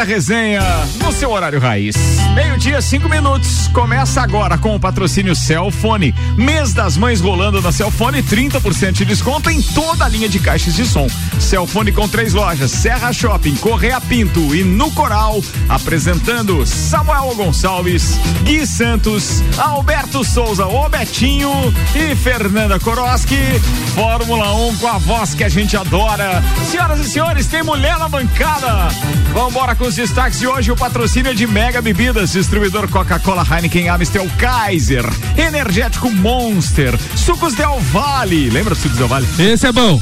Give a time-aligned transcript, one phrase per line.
[0.00, 0.62] A Sagrada Resenha,
[1.02, 1.94] no seu horário raiz.
[2.34, 3.68] Meio-dia, cinco minutos.
[3.68, 6.14] Começa agora com o patrocínio Celfone.
[6.36, 10.74] Mês das mães rolando na Celfone, 30% de desconto em toda a linha de caixas
[10.74, 11.06] de som.
[11.38, 15.42] Celfone com três lojas: Serra Shopping, Correia Pinto e no Coral.
[15.68, 21.50] Apresentando Samuel Gonçalves, Gui Santos, Alberto Souza, o Betinho
[21.94, 23.36] e Fernanda Koroski.
[23.94, 26.42] Fórmula 1 com a voz que a gente adora.
[26.70, 28.88] Senhoras e senhores, tem mulher na bancada.
[29.32, 30.70] Vambora com os destaques de hoje.
[30.70, 35.04] O patrocínio de Mega Bebidas, distribuidor Coca-Cola, Heineken, Amstel, Kaiser,
[35.36, 38.48] Energético Monster, Sucos Del Vale.
[38.50, 39.26] Lembra Sucos Del Vale?
[39.38, 39.98] Esse é bom.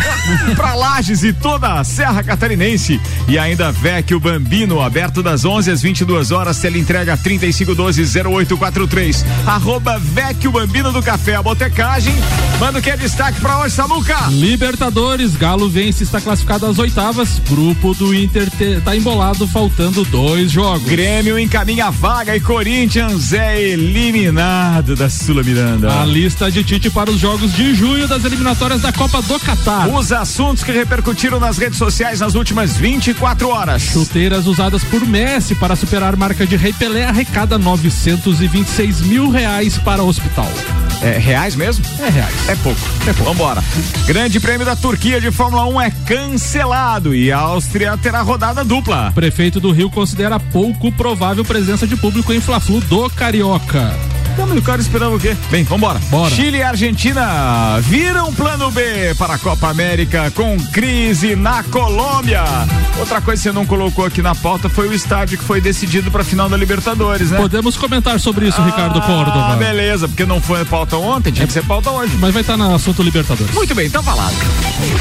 [0.54, 3.00] pra Lages e toda a Serra Catarinense.
[3.26, 9.24] E ainda Vecchio Bambino, aberto das 11 às 22 horas, tela entrega 3512-0843.
[9.46, 12.14] Arroba Vecchio Bambino do Café, a botecagem.
[12.58, 14.26] Manda o que é destaque pra hoje, Samuca?
[14.28, 17.40] Libertadores, Galo vence, está classificado às oitavas.
[17.48, 20.82] Grupo do Inter te, tá embolado, faltando dois jogos.
[20.82, 26.00] Grêmio encaminha a vaga e Corinthians é eliminado da Sula Miranda.
[26.00, 29.88] A lista de Tite para os jogos de junho das eliminatórias da Copa do Catar.
[29.88, 33.82] Os assuntos que repercutiram nas redes sociais nas últimas 24 horas.
[33.82, 40.02] Chuteiras usadas por Messi para superar marca de Rei Pelé arrecada 926 mil reais para
[40.02, 40.50] o hospital.
[41.02, 41.84] É reais mesmo?
[41.98, 42.48] É reais.
[42.48, 42.80] É pouco.
[43.06, 43.30] É pouco.
[43.32, 43.62] Vambora.
[44.06, 49.12] Grande Prêmio da Turquia de Fórmula 1 é cancelado e a Áustria terá rodada dupla.
[49.14, 54.09] Prefeito do Rio considera pouco provável presença de público em Fla-Flu do Carioca.
[54.30, 55.36] Estamos o cara esperando o quê?
[55.50, 55.98] Bem, vambora.
[56.10, 56.34] Bora.
[56.34, 62.42] Chile e Argentina viram plano B para a Copa América com crise na Colômbia.
[62.98, 66.10] Outra coisa que você não colocou aqui na pauta foi o estádio que foi decidido
[66.10, 67.38] para a final da Libertadores, né?
[67.38, 69.52] Podemos comentar sobre isso, ah, Ricardo Córdova.
[69.52, 72.14] Ah, beleza, porque não foi pauta ontem, tinha é, que ser pauta hoje.
[72.18, 73.54] Mas vai estar tá no assunto Libertadores.
[73.54, 74.34] Muito bem, então falado.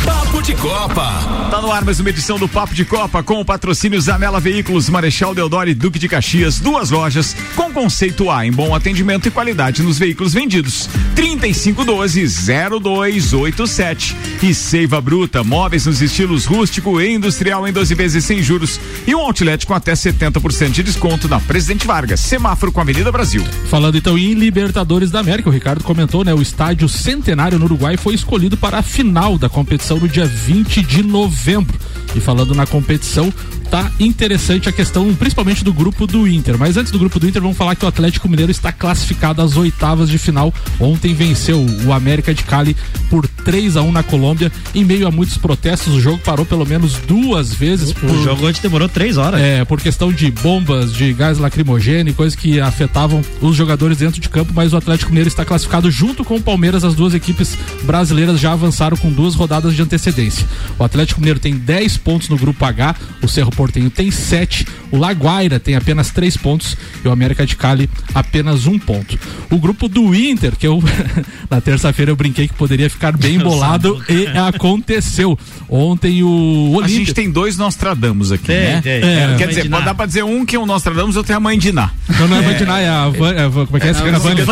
[0.05, 1.49] Papo de Copa.
[1.51, 4.89] Tá no ar mais uma edição do Papo de Copa com o patrocínio Zanela Veículos,
[4.89, 9.31] Marechal Deodoro e Duque de Caxias, duas lojas com conceito A em bom atendimento e
[9.31, 10.89] qualidade nos veículos vendidos.
[11.15, 14.15] 3512-0287.
[14.41, 18.79] E Seiva Bruta, móveis nos estilos rústico e industrial em 12 vezes sem juros.
[19.05, 23.11] E um outlet com até 70% de desconto na Presidente Vargas, semáforo com a Avenida
[23.11, 23.43] Brasil.
[23.67, 26.33] Falando então em Libertadores da América, o Ricardo comentou, né?
[26.33, 30.81] O estádio Centenário no Uruguai foi escolhido para a final da competição no dia 20
[30.83, 31.77] de novembro.
[32.15, 33.31] E falando na competição,
[33.69, 36.57] tá interessante a questão, principalmente do grupo do Inter.
[36.57, 39.55] Mas antes do grupo do Inter, vamos falar que o Atlético Mineiro está classificado às
[39.55, 40.53] oitavas de final.
[40.79, 42.75] Ontem venceu o América de Cali
[43.09, 44.51] por 3 a 1 na Colômbia.
[44.73, 47.93] Em meio a muitos protestos, o jogo parou pelo menos duas vezes.
[47.93, 49.39] Por, o jogo antes demorou três horas.
[49.39, 54.29] É, por questão de bombas, de gás lacrimogêneo, coisas que afetavam os jogadores dentro de
[54.29, 54.51] campo.
[54.55, 56.83] Mas o Atlético Mineiro está classificado junto com o Palmeiras.
[56.83, 60.47] As duas equipes brasileiras já avançaram com duas rodadas de antecedência.
[60.77, 64.97] O Atlético Mineiro tem 10 pontos no grupo H, o Cerro Portenho tem 7, o
[64.97, 69.19] Laguaira tem apenas 3 pontos e o América de Cali apenas um ponto.
[69.51, 70.81] O grupo do Inter, que eu
[71.51, 75.37] na terça-feira eu brinquei que poderia ficar bem embolado e aconteceu.
[75.67, 76.85] Ontem o Olímpia...
[76.85, 78.81] A gente tem dois Nostradamus aqui, tem, né?
[78.81, 79.03] Tem.
[79.03, 81.39] É, quer dizer, pode dar pra dizer um que é o Nostradamus, outro é a
[81.41, 81.91] mãe de Ná.
[82.17, 83.89] Não, não é, é mãe de Ná, é a é, como é que é?
[83.89, 84.45] é Cigana Vânia.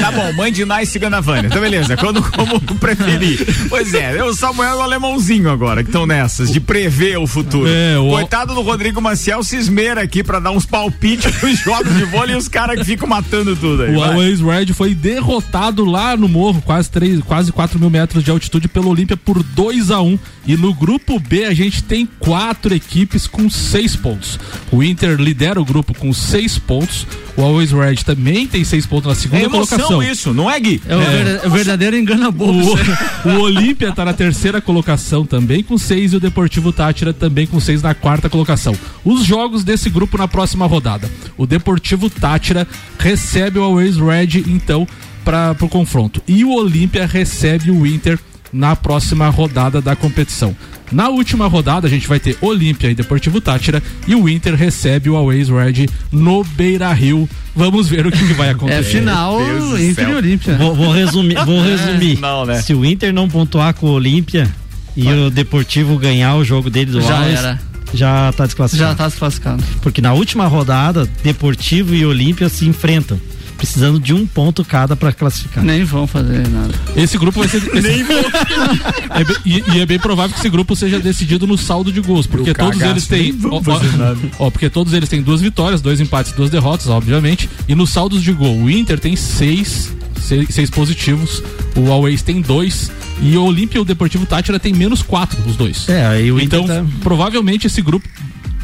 [0.00, 1.48] Tá bom, mãe de Ná e Cigana Vânia.
[1.48, 3.46] Então beleza, quando como preferir.
[3.68, 7.68] Pois é, o Samuel e o alemãozinho agora, que estão nessas, de prever o futuro.
[7.68, 8.21] É, o...
[8.22, 12.34] Coitado do Rodrigo Maciel se esmera aqui pra dar uns palpites nos jogos de vôlei
[12.34, 13.94] e os caras que ficam matando tudo aí.
[13.94, 18.30] O Always Red foi derrotado lá no morro, quase, 3, quase 4 mil metros de
[18.30, 22.74] altitude pelo Olímpia por 2 a 1 E no grupo B a gente tem quatro
[22.74, 24.38] equipes com seis pontos.
[24.70, 27.06] O Inter lidera o grupo com seis pontos.
[27.36, 30.02] O Always Red também tem seis pontos na segunda é colocação.
[30.02, 30.82] isso, não é, Gui?
[30.86, 31.46] É, é.
[31.46, 32.76] o verdadeiro engana bobo.
[33.24, 37.46] O, o Olímpia está na terceira colocação também com seis e o Deportivo Tátira também
[37.46, 38.74] com seis na quarta colocação.
[39.04, 41.10] Os jogos desse grupo na próxima rodada.
[41.36, 42.66] O Deportivo Tátira
[42.98, 44.86] recebe o Always Red, então,
[45.24, 46.22] para o confronto.
[46.26, 48.18] E o Olímpia recebe o Inter
[48.52, 50.54] na próxima rodada da competição.
[50.92, 55.08] Na última rodada, a gente vai ter Olímpia e Deportivo Tátira e o Inter recebe
[55.08, 57.26] o Always Red no Beira Rio.
[57.56, 58.78] Vamos ver o que, que vai acontecer.
[58.78, 59.40] É final
[59.78, 60.54] Inter e Olímpia.
[60.58, 61.42] Vou, vou, resumir.
[61.46, 62.20] Vou resumir.
[62.20, 62.60] Não, né?
[62.60, 64.50] Se o Inter não pontuar com o Olímpia
[64.94, 65.18] e vai.
[65.18, 68.90] o Deportivo ganhar o jogo dele do Já Always, era já tá desclassificado.
[68.90, 69.64] Já tá desclassificado.
[69.80, 73.18] Porque na última rodada, Deportivo e Olímpia se enfrentam
[73.62, 75.62] precisando de um ponto cada para classificar.
[75.62, 76.74] Nem vão fazer nada.
[76.96, 77.62] Esse grupo vai ser.
[77.80, 78.18] Nem vão.
[78.18, 82.26] é, e, e, é bem provável que esse grupo seja decidido no saldo de gols,
[82.26, 83.38] porque todos eles têm.
[83.48, 87.48] Ó, ó, porque todos eles têm duas vitórias, dois empates, duas derrotas, obviamente.
[87.68, 91.42] E nos saldos de gol, o Inter tem seis, seis, seis positivos,
[91.76, 92.90] o Always tem dois
[93.20, 95.88] E o Olímpia e o Deportivo Tátira tem menos quatro, os dois.
[95.88, 96.84] É, aí o Então, tá...
[97.02, 98.08] provavelmente esse grupo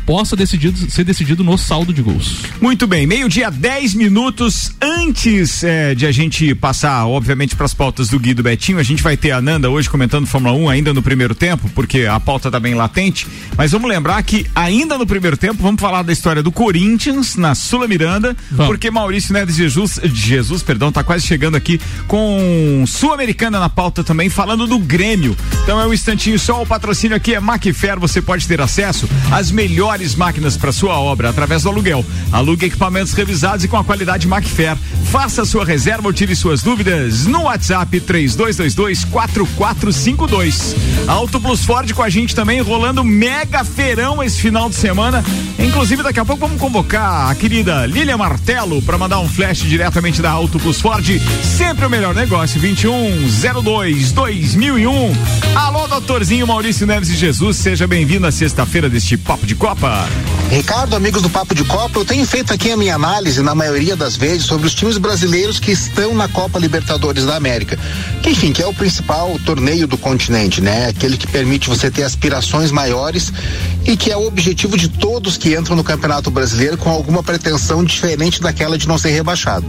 [0.08, 2.36] possa decidido, ser decidido no saldo de gols.
[2.62, 8.08] Muito bem, meio-dia, 10 minutos antes é, de a gente passar, obviamente, para as pautas
[8.08, 8.78] do Guido Betinho.
[8.78, 12.06] A gente vai ter a Nanda hoje comentando Fórmula 1 ainda no primeiro tempo, porque
[12.06, 13.26] a pauta está bem latente.
[13.54, 17.54] Mas vamos lembrar que ainda no primeiro tempo vamos falar da história do Corinthians na
[17.54, 18.34] Sula Miranda,
[18.66, 24.30] porque Maurício Neves Jesus, Jesus, perdão, tá quase chegando aqui com Sul-Americana na pauta também,
[24.30, 25.36] falando do Grêmio.
[25.64, 29.50] Então é um instantinho só, o patrocínio aqui é Macfair, você pode ter acesso às
[29.50, 32.04] melhores melhores máquinas para sua obra através do aluguel.
[32.30, 34.76] Alugue equipamentos revisados e com a qualidade Macfair.
[35.10, 40.76] Faça sua reserva ou tire suas dúvidas no WhatsApp 3222 4452.
[41.08, 45.24] Auto Plus Ford com a gente também rolando mega feirão esse final de semana.
[45.58, 50.22] Inclusive daqui a pouco vamos convocar a querida Lilia Martelo para mandar um flash diretamente
[50.22, 51.04] da Auto Plus Ford.
[51.42, 55.12] Sempre o melhor negócio 2102 2001.
[55.56, 59.87] Alô, doutorzinho Maurício Neves de Jesus, seja bem-vindo à sexta-feira deste Papo de Copa.
[59.88, 60.08] Copa.
[60.50, 63.94] Ricardo, amigos do Papo de Copa, eu tenho feito aqui a minha análise, na maioria
[63.94, 67.78] das vezes, sobre os times brasileiros que estão na Copa Libertadores da América.
[68.22, 70.88] Que, enfim, que é o principal torneio do continente, né?
[70.88, 73.30] Aquele que permite você ter aspirações maiores
[73.84, 77.84] e que é o objetivo de todos que entram no Campeonato Brasileiro com alguma pretensão
[77.84, 79.66] diferente daquela de não ser rebaixado.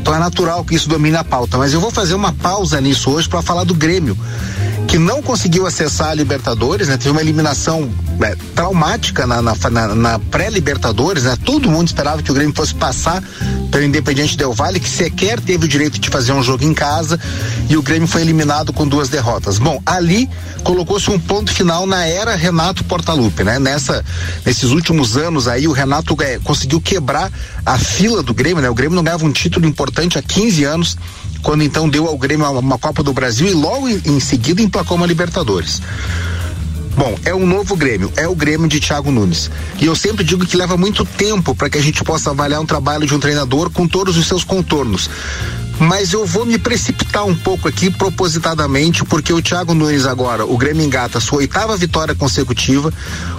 [0.00, 3.10] Então é natural que isso domine a pauta, mas eu vou fazer uma pausa nisso
[3.10, 4.16] hoje para falar do Grêmio
[4.88, 6.96] que não conseguiu acessar a Libertadores, né?
[6.96, 7.90] Teve uma eliminação
[8.22, 11.36] é, traumática na, na, na, na pré-Libertadores, né?
[11.44, 13.22] Todo mundo esperava que o Grêmio fosse passar
[13.70, 17.18] pelo Independiente Del Valle, que sequer teve o direito de fazer um jogo em casa,
[17.68, 19.58] e o Grêmio foi eliminado com duas derrotas.
[19.58, 20.28] Bom, ali
[20.62, 23.58] colocou-se um ponto final na era Renato Portaluppi, né?
[23.58, 24.04] Nessa,
[24.44, 27.30] nesses últimos anos aí, o Renato é, conseguiu quebrar
[27.64, 28.70] a fila do Grêmio, né?
[28.70, 30.96] O Grêmio não ganhava um título importante há 15 anos
[31.42, 35.06] quando então deu ao Grêmio uma, Copa do Brasil e logo em seguida emplacou uma
[35.06, 35.80] Libertadores.
[36.98, 39.48] Bom, é um novo Grêmio, é o Grêmio de Thiago Nunes.
[39.80, 42.66] E eu sempre digo que leva muito tempo para que a gente possa avaliar um
[42.66, 45.08] trabalho de um treinador com todos os seus contornos.
[45.78, 50.58] Mas eu vou me precipitar um pouco aqui propositadamente, porque o Thiago Nunes agora, o
[50.58, 52.92] Grêmio engata sua oitava vitória consecutiva,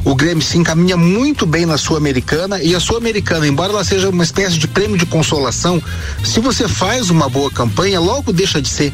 [0.05, 2.63] o Grêmio se encaminha muito bem na Sul-Americana.
[2.63, 5.83] E a Sul-Americana, embora ela seja uma espécie de prêmio de consolação,
[6.23, 8.93] se você faz uma boa campanha, logo deixa de ser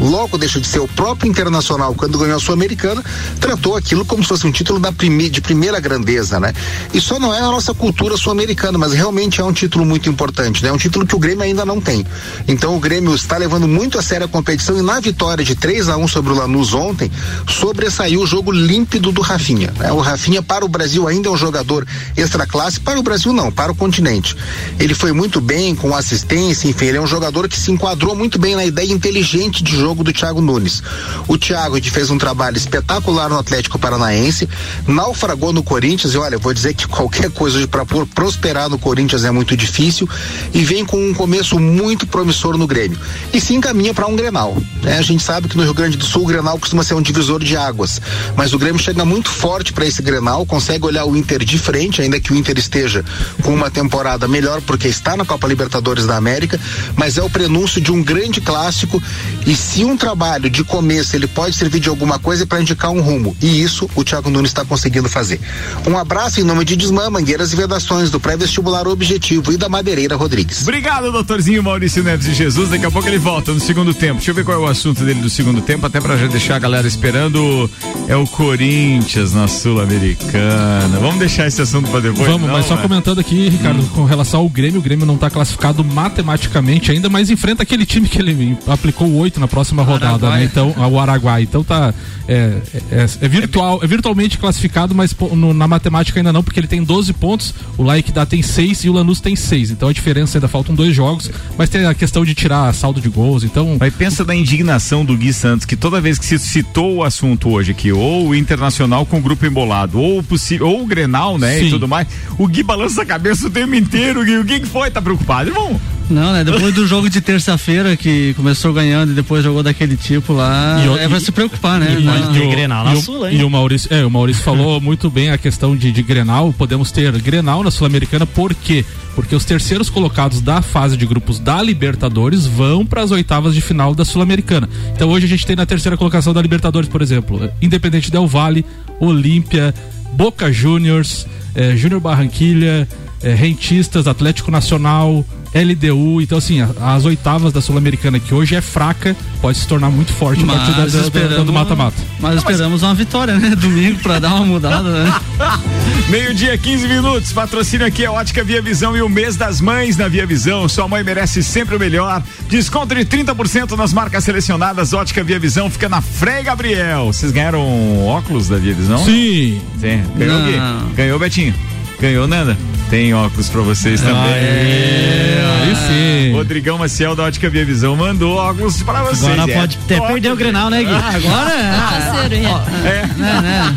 [0.00, 3.02] logo deixa de ser o próprio Internacional, quando ganhou a Sul-Americana,
[3.40, 6.52] tratou aquilo como se fosse um título da prime, de primeira grandeza, né?
[6.92, 10.62] E só não é a nossa cultura sul-americana, mas realmente é um título muito importante,
[10.62, 10.68] né?
[10.68, 12.06] É um título que o Grêmio ainda não tem.
[12.46, 15.88] Então o Grêmio está levando muito a sério a competição e na vitória de 3
[15.88, 17.10] a 1 sobre o Lanús ontem,
[17.48, 19.72] sobressaiu o jogo límpido do Rafinha.
[19.78, 19.92] Né?
[19.92, 21.86] O Rafinha para o Brasil ainda é um jogador
[22.16, 24.36] extra classe, para o Brasil não, para o continente.
[24.78, 28.38] Ele foi muito bem com assistência, enfim, ele é um jogador que se enquadrou muito
[28.38, 30.82] bem na ideia inteligente de jogo do Thiago Nunes.
[31.28, 34.48] O Thiago fez um trabalho espetacular no Atlético Paranaense,
[34.86, 39.30] naufragou no Corinthians e olha, vou dizer que qualquer coisa para prosperar no Corinthians é
[39.30, 40.08] muito difícil
[40.52, 42.98] e vem com um começo muito promissor no Grêmio
[43.32, 44.56] e se encaminha para um Grenal.
[44.82, 44.98] Né?
[44.98, 47.42] A gente sabe que no Rio Grande do Sul o Grenal costuma ser um divisor
[47.42, 48.00] de águas,
[48.36, 52.02] mas o Grêmio chega muito forte para esse Grenal, consegue olhar o Inter de frente,
[52.02, 53.04] ainda que o Inter esteja
[53.42, 56.60] com uma temporada melhor porque está na Copa Libertadores da América,
[56.96, 59.02] mas é o prenúncio de um grande clássico
[59.46, 63.00] e se um trabalho de começo ele pode servir de alguma coisa para indicar um
[63.00, 63.34] rumo.
[63.40, 65.40] E isso o Thiago Nunes está conseguindo fazer.
[65.88, 70.16] Um abraço em nome de Desmã, Mangueiras e Vedações, do pré-vestibular Objetivo e da Madeireira
[70.16, 70.62] Rodrigues.
[70.62, 72.70] Obrigado, doutorzinho Maurício Neves de Jesus.
[72.70, 74.16] Daqui a pouco ele volta no segundo tempo.
[74.16, 76.56] Deixa eu ver qual é o assunto dele do segundo tempo, até para já deixar
[76.56, 77.68] a galera esperando.
[78.06, 80.98] É o Corinthians na Sul-Americana.
[81.00, 82.26] Vamos deixar esse assunto para depois.
[82.26, 82.82] Vamos, não, mas só né?
[82.82, 83.88] comentando aqui, Ricardo, hum.
[83.94, 88.08] com relação ao Grêmio, o Grêmio não está classificado matematicamente ainda, mas enfrenta aquele time
[88.08, 90.44] que ele aplicou oito na próxima rodada né?
[90.44, 91.42] Então, o Araguai.
[91.42, 91.94] Então tá.
[92.26, 92.58] É,
[92.90, 96.82] é, é, virtual, é virtualmente classificado, mas no, na matemática ainda não, porque ele tem
[96.82, 99.70] 12 pontos, o Like dá tem 6 e o Lanús tem 6.
[99.70, 103.08] Então a diferença ainda faltam dois jogos, mas tem a questão de tirar saldo de
[103.08, 103.44] gols.
[103.44, 103.76] Então.
[103.78, 107.50] Mas pensa na indignação do Gui Santos, que toda vez que se citou o assunto
[107.50, 111.38] hoje aqui, ou o Internacional com o grupo embolado, ou o possível, ou o Grenal,
[111.38, 111.58] né?
[111.58, 111.66] Sim.
[111.66, 112.08] E tudo mais,
[112.38, 114.38] o Gui balança a cabeça o tempo inteiro, Gui.
[114.38, 114.90] O que foi?
[114.90, 115.78] Tá preocupado, irmão?
[116.08, 116.44] Não, né?
[116.44, 120.98] Depois do jogo de terça-feira que começou ganhando e depois jogou daquele tipo lá, e,
[120.98, 121.96] é pra se preocupar, né?
[121.98, 123.38] E, na, e, Grenal na Sul, hein?
[123.38, 126.90] E o Maurício, é, o Maurício falou muito bem a questão de, de Grenal, podemos
[126.92, 128.84] ter Grenal na Sul-Americana, por quê?
[129.14, 133.60] Porque os terceiros colocados da fase de grupos da Libertadores vão para as oitavas de
[133.60, 134.68] final da Sul-Americana.
[134.94, 138.64] Então hoje a gente tem na terceira colocação da Libertadores, por exemplo, Independente Del Vale,
[139.00, 139.74] Olímpia,
[140.12, 142.88] Boca Juniors, eh, Júnior Barranquilha,
[143.22, 146.20] eh, Rentistas, Atlético Nacional, LDU.
[146.20, 150.44] Então, assim, as oitavas da Sul-Americana, que hoje é fraca, pode se tornar muito forte
[150.44, 151.96] mas a partir da, da, do mata-mata.
[152.18, 153.54] Mas esperamos uma vitória, né?
[153.54, 155.14] Domingo pra dar uma mudada, né?
[156.08, 157.32] Meio-dia, 15 minutos.
[157.32, 160.68] Patrocínio aqui é Ótica Via Visão e o mês das mães na Via Visão.
[160.68, 162.22] Sua mãe merece sempre o melhor.
[162.48, 164.92] Desconto de 30% nas marcas selecionadas.
[164.92, 167.06] Ótica Via Visão fica na Frei Gabriel.
[167.06, 169.04] Vocês ganharam óculos da Via Visão?
[169.04, 169.60] Sim.
[169.80, 170.02] Sim.
[170.16, 170.94] Ganhou o quê?
[170.96, 171.54] Ganhou, Betinho?
[172.00, 172.56] Ganhou, Nanda?
[172.90, 174.16] Tem óculos pra vocês também.
[174.16, 176.32] Aê, aí sim.
[176.34, 179.24] Rodrigão Maciel da Ótica Via Visão mandou óculos pra vocês.
[179.24, 179.54] Agora é.
[179.54, 180.92] pode até perder o Grenal, né, Gui?
[180.92, 182.88] Ah, agora é.
[182.88, 183.02] é.
[183.02, 183.06] é.
[183.16, 183.76] Né,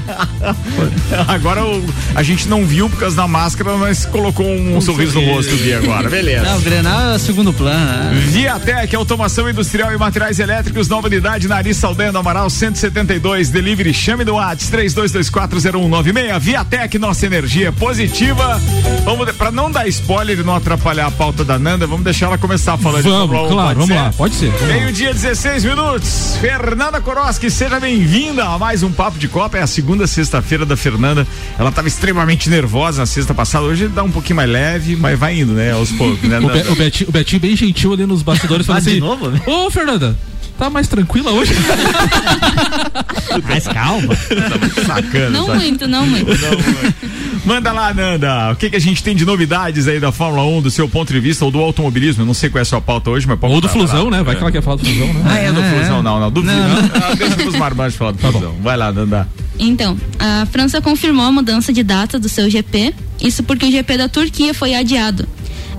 [1.27, 1.83] agora o,
[2.15, 5.55] a gente não viu por causa da máscara, mas colocou um, um sorriso no rosto
[5.57, 6.09] Gui agora.
[6.09, 6.43] Beleza.
[6.43, 7.85] Não, o Grenal é segundo plano.
[7.85, 8.21] Né?
[8.27, 14.35] Viatec, automação industrial e materiais elétricos, nova unidade, Nariz Saldanha Amaral 172, delivery, chame do
[14.35, 16.39] WhatsApp 32240196.
[16.39, 18.59] Viatec, nossa energia positiva.
[19.07, 22.37] Vamos, pra não dar spoiler e não atrapalhar a pauta da Nanda, vamos deixar ela
[22.37, 23.47] começar a falar vamos, de Fórmula 1.
[23.47, 23.93] Claro, vamos ser?
[23.93, 24.51] lá, pode ser.
[24.67, 26.35] Meio-dia, 16 minutos.
[26.41, 29.59] Fernanda Koroski, seja bem-vinda a mais um Papo de Copa.
[29.59, 31.25] É a segunda sexta-feira da Fernanda.
[31.57, 33.63] Ela estava extremamente nervosa na sexta passada.
[33.63, 35.71] Hoje dá um pouquinho mais leve, mas vai indo, né?
[35.71, 36.39] Aos poucos, né?
[36.39, 38.95] o, Be o, Betinho, o Betinho bem gentil ali nos bastidores falando assim.
[38.95, 39.41] De novo, né?
[39.45, 40.17] Ô, Fernanda,
[40.57, 41.53] tá mais tranquila hoje?
[43.47, 44.15] mais calma.
[44.15, 45.29] Tá sacana.
[45.29, 46.25] Não muito, não muito.
[46.25, 47.17] Não muito.
[47.45, 48.51] Manda lá, Nanda.
[48.51, 51.13] O que, que a gente tem de novidades aí da Fórmula 1, do seu ponto
[51.13, 52.23] de vista, ou do automobilismo?
[52.23, 54.21] Eu não sei qual é a sua pauta hoje, mas pode Ou do Flusão, né?
[54.21, 55.21] Vai que ela quer falar do Flusão, né?
[55.25, 55.69] Ah, é do é.
[55.71, 56.31] Flusão, não, não.
[56.31, 56.53] Do não.
[56.97, 58.51] Ah, deixa os marmantes falar do tá Flusão.
[58.51, 58.61] Bom.
[58.61, 59.27] Vai lá, Nanda.
[59.59, 62.93] Então, a França confirmou a mudança de data do seu GP.
[63.21, 65.27] Isso porque o GP da Turquia foi adiado.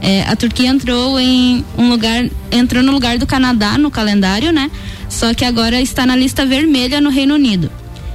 [0.01, 4.71] É, a Turquia entrou em um lugar, entrou no lugar do Canadá no calendário, né?
[5.09, 7.71] Só que agora está na lista vermelha no Reino Unido.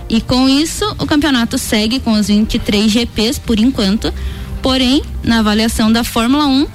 [0.10, 4.14] E com isso, o campeonato segue com os 23 GPs por enquanto.
[4.62, 6.68] Porém, na avaliação da Fórmula 1,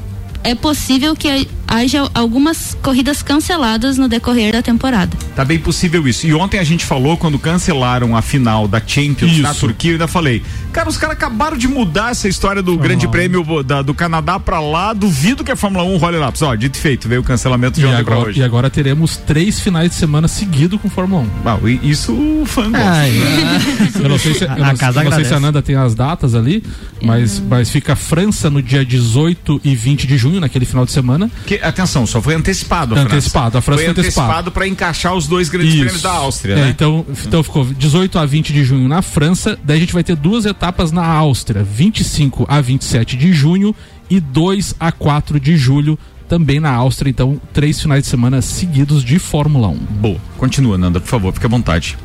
[0.45, 5.17] é possível que haja algumas corridas canceladas no decorrer da temporada.
[5.37, 6.27] Tá bem possível isso.
[6.27, 9.43] E ontem a gente falou quando cancelaram a final da Champions isso.
[9.43, 12.79] na Turquia, eu ainda falei, cara, os caras acabaram de mudar essa história do oh.
[12.79, 16.33] Grande Prêmio da, do Canadá pra lá, duvido que a Fórmula 1 role lá.
[16.41, 18.41] Ó, dito e feito, veio o cancelamento de e ontem agora, pra hoje.
[18.41, 21.29] E agora teremos três finais de semana seguido com Fórmula 1.
[21.45, 23.99] Ah, isso o fã gosta.
[24.03, 26.35] eu não sei se, eu não, casa não sei se a Nanda tem as datas
[26.35, 26.63] ali,
[27.03, 30.93] mas, mas fica a França no dia 18 e 20 de junho, naquele final de
[30.93, 31.31] semana.
[31.47, 35.27] Que, atenção, só foi antecipado a Antecipado, a França foi, foi antecipado para encaixar os
[35.27, 35.83] dois grandes Isso.
[35.83, 36.71] prêmios da Áustria, é, né?
[36.71, 40.17] Então, então ficou 18 a 20 de junho na França, daí a gente vai ter
[40.17, 43.75] duas etapas na Áustria, 25 a 27 de junho
[44.11, 45.99] e 2 a 4 de julho
[46.29, 49.75] também na Áustria, então três finais de semana seguidos de Fórmula 1.
[49.75, 50.21] Boa.
[50.37, 51.97] Continua, Nanda, por favor, fique à vontade.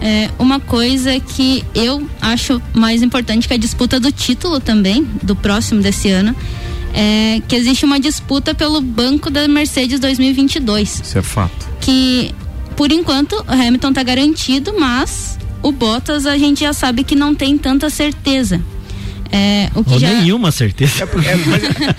[0.00, 5.34] É, uma coisa que eu acho mais importante que a disputa do título também, do
[5.34, 6.36] próximo desse ano,
[6.94, 11.00] é que existe uma disputa pelo banco da Mercedes 2022.
[11.04, 11.68] Isso é fato.
[11.80, 12.32] Que,
[12.76, 17.34] por enquanto, o Hamilton está garantido, mas o Bottas a gente já sabe que não
[17.34, 18.62] tem tanta certeza.
[19.34, 20.08] É, o que Ou já...
[20.12, 21.02] nenhuma certeza.
[21.02, 21.34] É porque, é,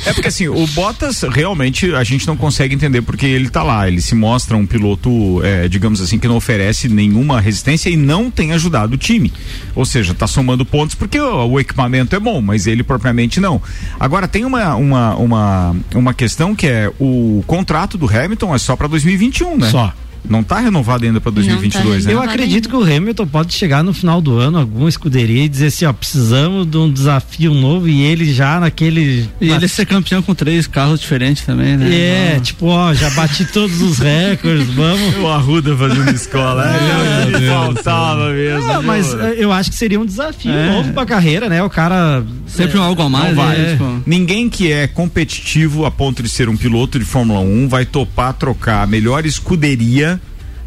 [0.06, 3.90] é porque, assim, o Bottas realmente a gente não consegue entender porque ele tá lá.
[3.90, 8.32] Ele se mostra um piloto, é, digamos assim, que não oferece nenhuma resistência e não
[8.32, 9.34] tem ajudado o time.
[9.76, 13.62] Ou seja, tá somando pontos porque o, o equipamento é bom, mas ele propriamente não.
[14.00, 18.78] Agora tem uma, uma, uma, uma questão que é o contrato do Hamilton é só
[18.78, 19.70] para 2021, né?
[19.70, 19.94] Só.
[20.30, 22.16] Não está renovado ainda para 2022, tá né?
[22.16, 25.68] Eu acredito que o Hamilton pode chegar no final do ano, alguma escuderia e dizer
[25.68, 29.30] assim, ó, precisamos de um desafio novo e ele já naquele.
[29.40, 32.36] E ele ser campeão com três carros diferentes também, né?
[32.36, 35.16] É, tipo, ó, já bati todos os recordes, vamos.
[35.26, 38.68] O Arruda fazendo escola, é, é, faltava mesmo.
[38.68, 40.72] Não, mas eh, eu acho que seria um desafio é.
[40.72, 41.64] novo pra carreira, né?
[41.64, 42.24] O cara.
[42.48, 43.60] Sempre é, algo a mais, vai.
[43.60, 44.04] É, tipo...
[44.06, 48.34] Ninguém que é competitivo a ponto de ser um piloto de Fórmula 1 vai topar
[48.34, 50.15] trocar a melhor escuderia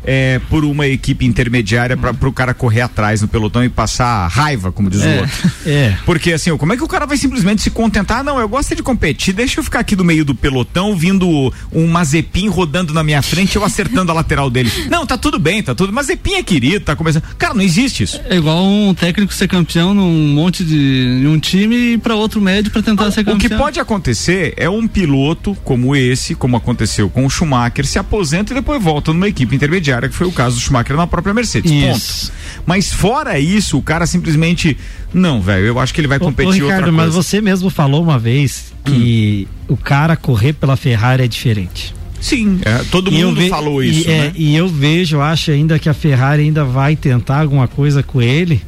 [0.04, 4.72] é, por uma equipe intermediária para o cara correr atrás no pelotão e passar raiva,
[4.72, 5.48] como diz é, o outro.
[5.68, 5.96] É.
[6.06, 8.24] Porque assim, como é que o cara vai simplesmente se contentar?
[8.24, 11.86] Não, eu gosto de competir, deixa eu ficar aqui no meio do pelotão, vindo um
[11.86, 14.70] Mazepin rodando na minha frente, eu acertando a lateral dele.
[14.88, 15.92] Não, tá tudo bem, tá tudo.
[15.92, 17.22] Mazepin é querido, tá começando.
[17.36, 18.20] Cara, não existe isso.
[18.30, 22.70] É igual um técnico ser campeão num monte de um time e para outro médio
[22.70, 23.36] para tentar não, ser campeão.
[23.36, 27.98] O que pode acontecer é um piloto como esse, como aconteceu com o Schumacher, se
[27.98, 31.06] aposenta e depois volta numa equipe intermediária intermediária, que foi o caso do Schumacher na
[31.06, 31.70] própria Mercedes.
[31.70, 32.26] Isso.
[32.26, 32.38] Ponto.
[32.66, 34.76] Mas fora isso, o cara simplesmente.
[35.12, 38.02] Não, velho, eu acho que ele vai competir ô, ô, Ricardo, mas você mesmo falou
[38.02, 39.74] uma vez que hum.
[39.74, 41.94] o cara correr pela Ferrari é diferente.
[42.20, 44.08] Sim, é, todo e mundo falou isso.
[44.08, 44.32] E, é, né?
[44.34, 48.60] e eu vejo, acho ainda que a Ferrari ainda vai tentar alguma coisa com ele.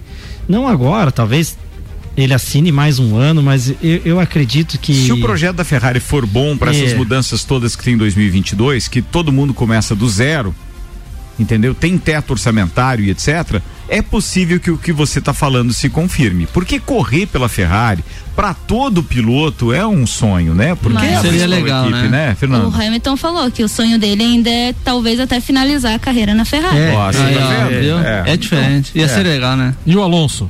[0.49, 1.57] Não agora, talvez
[2.17, 4.95] ele assine mais um ano, mas eu, eu acredito que.
[4.95, 6.77] Se o projeto da Ferrari for bom para é.
[6.77, 10.55] essas mudanças todas que tem em 2022, que todo mundo começa do zero,
[11.41, 11.75] entendeu?
[11.75, 13.61] Tem teto orçamentário e etc.
[13.89, 16.47] É possível que o que você está falando se confirme.
[16.47, 18.05] Porque correr pela Ferrari
[18.37, 20.75] para todo piloto é um sonho, né?
[20.75, 22.29] Porque Mas é seria legal, equipe, né?
[22.29, 22.69] né, Fernando?
[22.69, 26.45] O Hamilton falou que o sonho dele ainda é talvez até finalizar a carreira na
[26.45, 26.79] Ferrari.
[26.79, 27.25] É, Nossa, tá
[27.71, 28.93] é, é, é, diferente.
[28.95, 29.75] Ia ser legal, né?
[29.85, 30.49] E o Alonso?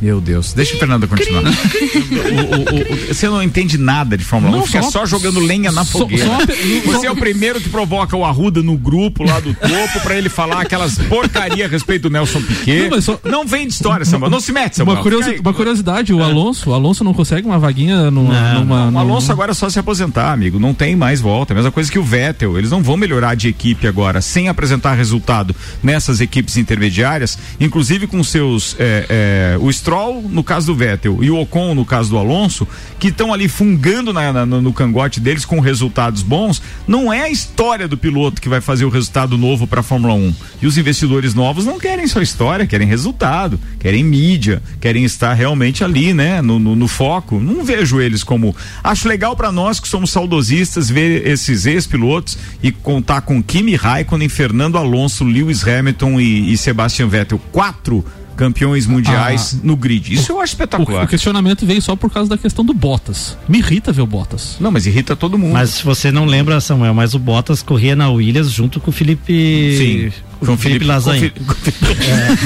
[0.00, 1.42] Meu Deus, deixa o Fernando continuar.
[1.42, 5.40] o, o, o, você não entende nada de Fórmula não, 1, fica só, só jogando
[5.40, 6.24] lenha na fogueira.
[6.24, 10.16] Só, você é o primeiro que provoca o Arruda no grupo lá do topo para
[10.16, 12.88] ele falar aquelas porcaria a respeito do Nelson Piquet.
[12.88, 14.30] Não, só, não vem de história, Samuel.
[14.30, 14.98] Não se mete, Samuel.
[14.98, 16.24] Uma, curiosi uma curiosidade, o é.
[16.24, 18.54] Alonso, o Alonso não consegue uma vaguinha numa.
[18.54, 20.60] Não, numa, o Alonso agora é só se aposentar, amigo.
[20.60, 21.52] Não tem mais volta.
[21.52, 22.56] É a mesma coisa que o Vettel.
[22.56, 28.22] Eles não vão melhorar de equipe agora sem apresentar resultado nessas equipes intermediárias, inclusive com
[28.22, 28.76] seus.
[28.78, 32.68] É, é, o Stroll, no caso do Vettel e o Ocon no caso do Alonso,
[32.98, 37.30] que estão ali fungando na, na, no cangote deles com resultados bons, não é a
[37.30, 40.34] história do piloto que vai fazer o resultado novo para a Fórmula 1.
[40.60, 45.82] E os investidores novos não querem só história, querem resultado, querem mídia, querem estar realmente
[45.82, 47.40] ali, né, no, no, no foco.
[47.40, 48.54] Não vejo eles como.
[48.84, 54.28] Acho legal para nós que somos saudosistas ver esses ex-pilotos e contar com Kimi Raikkonen,
[54.28, 57.40] Fernando Alonso, Lewis Hamilton e, e Sebastian Vettel.
[57.50, 58.04] Quatro
[58.38, 60.14] campeões mundiais ah, no grid.
[60.14, 61.02] Isso o, eu acho espetacular.
[61.02, 63.36] O, o, questionamento veio só por causa da questão do Bottas.
[63.48, 64.56] Me irrita ver o Bottas.
[64.60, 65.52] Não, mas irrita todo mundo.
[65.52, 68.92] Mas se você não lembra, Samuel, mas o Bottas corria na Williams junto com o
[68.92, 70.12] Felipe.
[70.12, 70.27] Sim.
[70.40, 71.24] João Felipe, Felipe Lasanha.
[71.24, 72.36] É.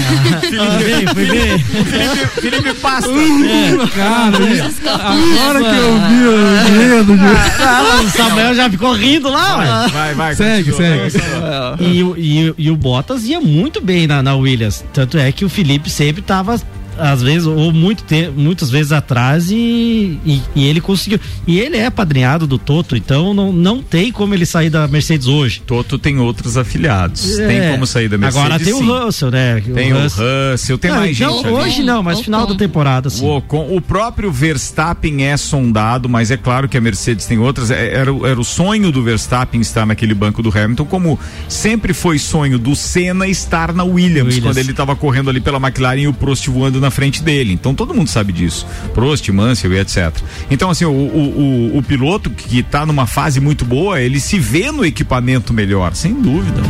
[0.41, 1.15] Felipe,
[1.85, 3.11] Felipe, Felipe Pasta.
[3.11, 3.87] Uh, é.
[3.95, 7.13] Cara, agora que eu vi o medo.
[7.61, 9.57] Ah, o Samuel já ficou rindo lá.
[9.57, 11.19] Vai, vai, vai Segue, segue.
[11.81, 14.85] E, e, e, o Bottas ia muito bem na, na Williams.
[14.93, 16.61] Tanto é que o Felipe sempre tava
[16.99, 21.19] às vezes, ou muito tempo, muitas vezes atrás e, e, e, ele conseguiu.
[21.47, 25.27] E ele é padrinhado do Toto, então não, não tem como ele sair da Mercedes
[25.27, 25.63] hoje.
[25.67, 27.39] Toto tem outros afiliados.
[27.39, 28.45] É, tem como sair da Mercedes.
[28.45, 28.83] Agora tem sim.
[28.83, 29.61] o Russell, né?
[29.61, 31.49] Tem o Russell, Russell tem não, mais então, gente.
[31.49, 31.87] Hoje ali.
[31.87, 33.25] não, mas o final da temporada, sim.
[33.25, 37.71] O, o próprio Verstappen é sondado, mas é claro que a Mercedes tem outras.
[37.71, 42.19] É, era, era o sonho do Verstappen estar naquele banco do Hamilton, como sempre foi
[42.19, 44.41] sonho do Senna estar na Williams, Williams.
[44.41, 47.53] quando ele estava correndo ali pela McLaren e o Prost voando na frente dele.
[47.53, 48.67] Então todo mundo sabe disso.
[48.93, 50.15] Prost, Mansell e etc.
[50.51, 54.39] Então, assim, o, o, o, o piloto que está numa fase muito boa, ele se
[54.39, 56.61] vê no equipamento melhor, sem dúvida.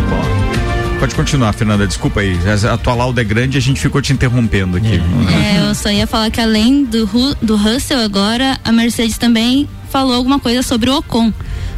[1.01, 1.85] Pode continuar, Fernanda.
[1.85, 2.39] Desculpa aí.
[2.73, 5.03] A tua lauda é grande e a gente ficou te interrompendo aqui.
[5.33, 7.09] É, eu só ia falar que além do,
[7.43, 11.33] do Russell agora, a Mercedes também falou alguma coisa sobre o Ocon.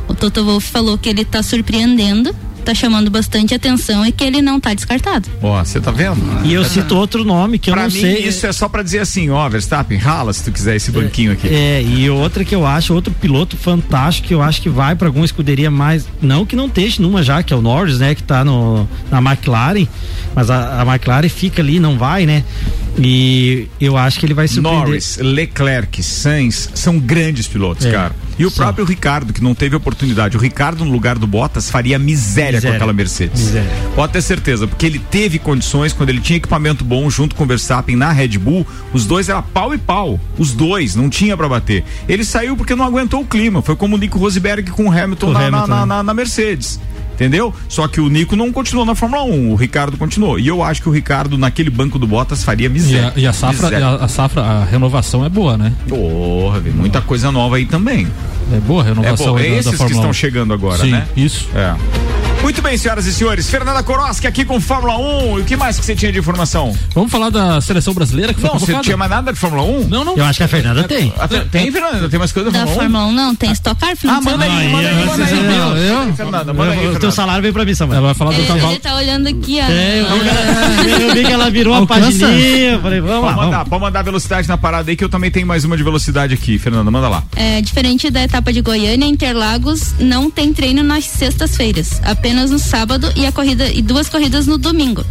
[0.09, 4.43] O Toto Wolff falou que ele está surpreendendo tá chamando bastante atenção e que ele
[4.43, 5.29] não tá descartado.
[5.43, 6.21] Ó, você tá vendo?
[6.45, 8.27] E eu cito outro nome que eu pra não mim, sei.
[8.27, 11.49] Isso é só para dizer assim, ó, Verstappen, rala se tu quiser esse banquinho aqui.
[11.49, 15.09] É, e outra que eu acho, outro piloto fantástico que eu acho que vai para
[15.09, 18.23] alguma escuderia mais, não que não esteja numa já, que é o Norris, né, que
[18.23, 19.87] tá no, na McLaren,
[20.35, 22.45] mas a, a McLaren fica ali, não vai, né?
[22.99, 24.87] E eu acho que ele vai surpreender.
[24.87, 28.15] Norris, Leclerc, Sainz são grandes pilotos, é, cara.
[28.39, 28.57] E o sim.
[28.57, 30.37] próprio Ricardo, que não teve oportunidade.
[30.37, 32.71] O Ricardo, no lugar do Bottas, faria miséria, miséria.
[32.71, 33.41] com aquela Mercedes.
[33.41, 33.71] Miséria.
[33.95, 37.47] Pode ter certeza, porque ele teve condições, quando ele tinha equipamento bom junto com o
[37.47, 40.19] Verstappen na Red Bull, os dois eram pau e pau.
[40.39, 41.85] Os dois, não tinha para bater.
[42.09, 43.63] Ele saiu porque não aguentou o clima.
[43.63, 45.67] Foi como o Nico Rosberg com o Hamilton, o na, Hamilton.
[45.67, 46.81] Na, na, na Mercedes
[47.15, 47.55] entendeu?
[47.69, 50.39] Só que o Nico não continuou na Fórmula 1, o Ricardo continuou.
[50.39, 53.13] E eu acho que o Ricardo, naquele banco do Bottas, faria miséria.
[53.17, 55.73] E a, e a safra, a, a, safra, a renovação é boa, né?
[55.89, 58.07] Porra, muita coisa nova aí também.
[58.53, 59.39] É boa a renovação.
[59.39, 59.43] É, boa.
[59.43, 61.07] é esses que estão chegando agora, Sim, né?
[61.17, 61.49] Isso.
[61.55, 62.14] É.
[62.45, 63.49] Muito bem, senhoras e senhores.
[63.49, 65.39] Fernanda Koroski aqui com Fórmula 1.
[65.39, 66.77] E o que mais que você tinha de informação?
[66.95, 69.89] Vamos falar da seleção brasileira que foi Não, você tinha mais nada de Fórmula 1?
[69.89, 70.15] Não, não.
[70.15, 71.11] Eu acho que a Fernanda tem.
[71.51, 72.07] tem, Fernanda?
[72.07, 72.77] Tem mais coisa da Fórmula 1?
[72.77, 76.13] Da Fórmula 1 não, tem Stock Car Ah, manda aí, manda aí, manda aí.
[76.13, 76.87] Fernanda, manda aí.
[76.87, 77.97] O teu salário veio pra mim, Samuel.
[77.97, 78.73] Ela vai falar do cavalo.
[78.73, 79.71] Ele tá olhando aqui, ó.
[79.71, 80.01] É,
[81.09, 82.79] eu vi que ela virou uma pagininha.
[82.79, 83.37] Falei, vamos lá.
[83.37, 86.35] Mandar, pode mandar velocidade na parada aí que eu também tenho mais uma de velocidade
[86.35, 87.23] aqui, Fernanda, manda lá.
[87.37, 93.11] É, diferente da etapa de Goiânia, Interlagos não tem treino nas sextas-feiras, apenas no sábado
[93.17, 95.05] e a corrida e duas corridas no domingo.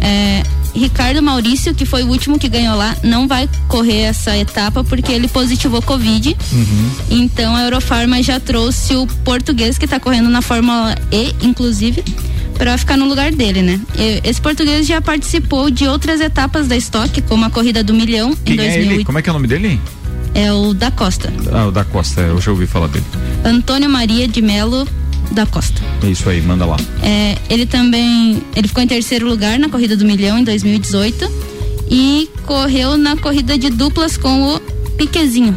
[0.00, 0.42] É,
[0.74, 5.12] Ricardo Maurício, que foi o último que ganhou lá, não vai correr essa etapa porque
[5.12, 6.36] ele positivou Covid.
[6.52, 6.90] Uhum.
[7.10, 12.02] Então a Eurofarma já trouxe o português que está correndo na Fórmula E, inclusive,
[12.56, 13.80] para ficar no lugar dele, né?
[14.24, 18.54] Esse português já participou de outras etapas da Stock, como a corrida do milhão Quem
[18.54, 19.00] em 2008.
[19.00, 19.80] É Como é que é o nome dele?
[20.34, 21.30] É o da Costa.
[21.52, 23.04] Ah, o da Costa, eu já ouvi falar dele.
[23.44, 24.88] Antônio Maria de Melo
[25.32, 25.80] da Costa.
[26.02, 26.76] É isso aí, manda lá.
[27.02, 31.30] É, ele também, ele ficou em terceiro lugar na corrida do milhão em 2018
[31.90, 34.60] e correu na corrida de duplas com o
[34.96, 35.56] Piquezinho.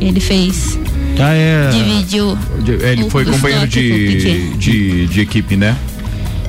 [0.00, 0.78] Ele fez.
[1.18, 1.70] Ah, é.
[1.70, 2.36] Dividiu.
[2.82, 5.76] Ele o- foi companheiro de, de, de equipe, né?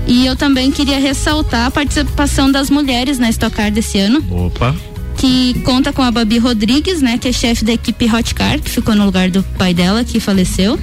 [0.07, 4.75] E eu também queria ressaltar a participação das mulheres na Stock Car desse ano, Opa.
[5.17, 8.69] que conta com a Babi Rodrigues, né, que é chefe da equipe Hot Car, que
[8.69, 10.77] ficou no lugar do pai dela, que faleceu.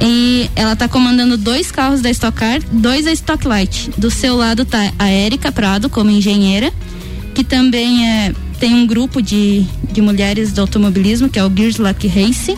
[0.00, 3.90] E ela tá comandando dois carros da Stock Car, dois da Stock Light.
[3.96, 6.72] Do seu lado tá a Érica Prado como engenheira,
[7.34, 11.78] que também é, tem um grupo de, de mulheres do automobilismo, que é o Gears
[11.78, 12.56] Luck Racing.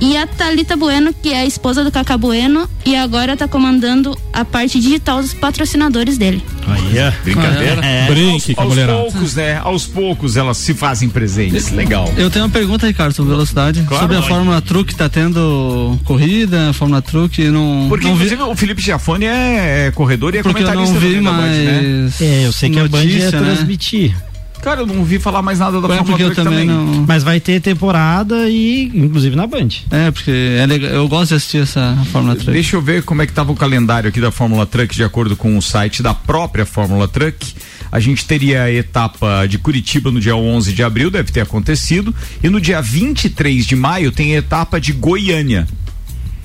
[0.00, 4.16] E a Thalita Bueno, que é a esposa do Cacá Bueno, e agora tá comandando
[4.32, 6.42] a parte digital dos patrocinadores dele.
[6.66, 7.12] Aí, é.
[7.22, 7.82] Brincadeira.
[8.08, 8.98] Brinque com a Aos mulherada.
[8.98, 9.60] poucos, né?
[9.62, 11.70] Aos poucos elas se fazem presentes.
[11.70, 12.10] Legal.
[12.16, 13.82] Eu tenho uma pergunta, Ricardo, sobre velocidade.
[13.82, 14.32] Claro, sobre a pode.
[14.32, 17.86] Fórmula Truck, tá tendo corrida, Fórmula Truck, não.
[17.90, 20.94] Porque, não vi, inclusive, o Felipe Giafone é, é corredor e é porque eu comentarista
[20.94, 21.82] não vi também da Band, né?
[21.82, 22.20] mais.
[22.22, 23.54] É, eu sei que a Band ia notícia, né?
[23.54, 24.16] transmitir.
[24.62, 27.04] Cara, eu não ouvi falar mais nada da É, Fórmula porque eu Truck também não.
[27.06, 29.68] Mas vai ter temporada e, inclusive, na Band.
[29.90, 32.52] É, porque é legal, eu gosto de assistir essa Fórmula Truck.
[32.52, 35.36] Deixa eu ver como é que estava o calendário aqui da Fórmula Truck, de acordo
[35.36, 37.54] com o site da própria Fórmula Truck.
[37.92, 42.14] A gente teria a etapa de Curitiba no dia 11 de abril, deve ter acontecido,
[42.42, 45.66] e no dia 23 de maio tem a etapa de Goiânia.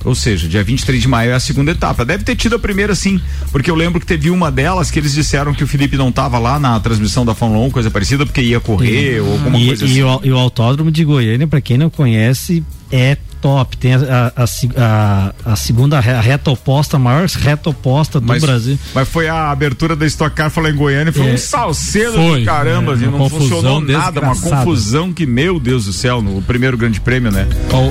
[0.06, 2.04] Ou seja, dia 23 de maio é a segunda etapa.
[2.04, 5.12] Deve ter tido a primeira sim, porque eu lembro que teve uma delas que eles
[5.12, 8.40] disseram que o Felipe não estava lá na transmissão da Fórmula 1, coisa parecida, porque
[8.40, 10.02] ia correr ou alguma E, coisa e assim.
[10.02, 13.16] o, e o autódromo de Goiânia, pra quem não conhece, é
[13.46, 13.76] top.
[13.76, 14.44] Tem a, a,
[14.76, 18.78] a a- segunda a reta oposta, a maior reta oposta do Mas, Brasil.
[18.94, 21.34] mas foi a abertura da Stock Car falar em Goiânia, foi É.
[21.34, 25.60] um salcedo Foi, do caramba, é, assim, não confusão funcionou nada, uma confusão que, meu
[25.60, 27.46] Deus do céu, no primeiro grande prêmio, né?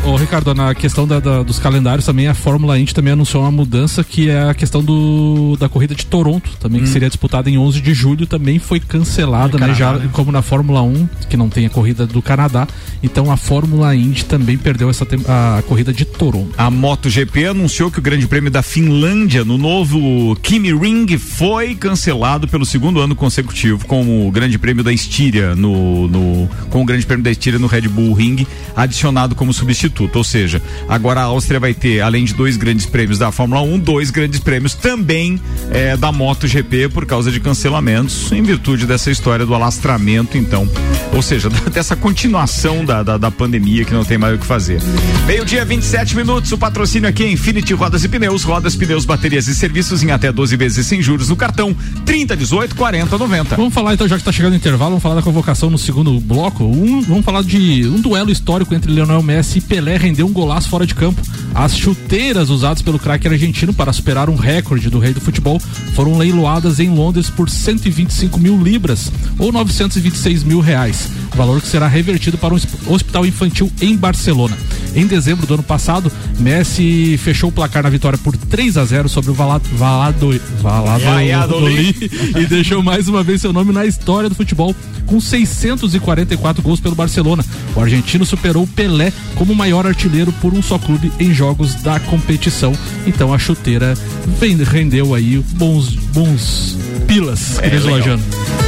[0.05, 3.43] Ô, ô, Ricardo, na questão da- da- dos calendários também, a Fórmula Indy também anunciou
[3.43, 6.83] uma mudança que é a questão do, da corrida de Toronto, também Hum.
[6.83, 9.73] que seria disputada em 11 de julho, também foi cancelada, né?
[9.73, 12.67] Já como na Fórmula 1, que não tem a corrida do Canadá,
[13.01, 16.53] então a Fórmula Indy também perdeu essa tem- a corrida de Toronto.
[16.57, 22.47] A MotoGP anunciou que o Grande Prêmio da Finlândia, no novo Kimi Ring, foi cancelado
[22.47, 27.05] pelo segundo ano consecutivo, com o Grande Prêmio da Estíria no, no com o Grande
[27.05, 30.15] Prêmio da Estíria no Red Bull Ring adicionado como substituto.
[30.15, 33.79] Ou seja, agora a Áustria vai ter, além de dois grandes prêmios da Fórmula 1,
[33.79, 35.39] dois grandes prêmios também
[35.71, 40.67] eh, da MotoGP por causa de cancelamentos, em virtude dessa história do alastramento, então.
[41.13, 44.79] Ou seja, dessa continuação da, da, da pandemia que não tem mais o que fazer.
[45.25, 46.51] Meio-dia, 27 minutos.
[46.51, 50.31] O patrocínio aqui é Infinity Rodas e Pneus, rodas, pneus, baterias e serviços em até
[50.31, 53.55] 12 vezes sem juros no cartão 30, 18, 40, 90.
[53.55, 56.19] Vamos falar então, já que tá chegando o intervalo, vamos falar da convocação no segundo
[56.19, 56.63] bloco.
[56.63, 60.69] Um- vamos falar de um duelo histórico entre Lionel Messi e Pelé rendeu um golaço
[60.69, 61.19] fora de campo.
[61.55, 65.59] As chuteiras usadas pelo craque argentino para superar um recorde do rei do futebol
[65.95, 71.87] foram leiloadas em Londres por 125 mil libras ou 926 mil reais, valor que será
[71.87, 74.55] revertido para um hosp- hospital infantil em Barcelona.
[74.93, 79.07] Em dezembro do ano passado, Messi fechou o placar na vitória por 3 a 0
[79.07, 80.29] sobre o Valado, Valado,
[80.61, 84.75] Valladolid e deixou mais uma vez seu nome na história do futebol
[85.05, 87.45] com 644 gols pelo Barcelona.
[87.75, 91.75] O argentino superou o Pelé como o maior artilheiro por um só clube em jogos
[91.75, 92.73] da competição.
[93.07, 93.93] Então a chuteira
[94.39, 97.69] vem- rendeu aí bons bons pilas, É,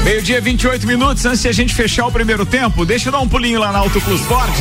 [0.08, 1.26] Meio-dia, 28 minutos.
[1.26, 3.80] Antes de a gente fechar o primeiro tempo, deixa eu dar um pulinho lá na
[3.80, 4.54] Auto Plus Ford.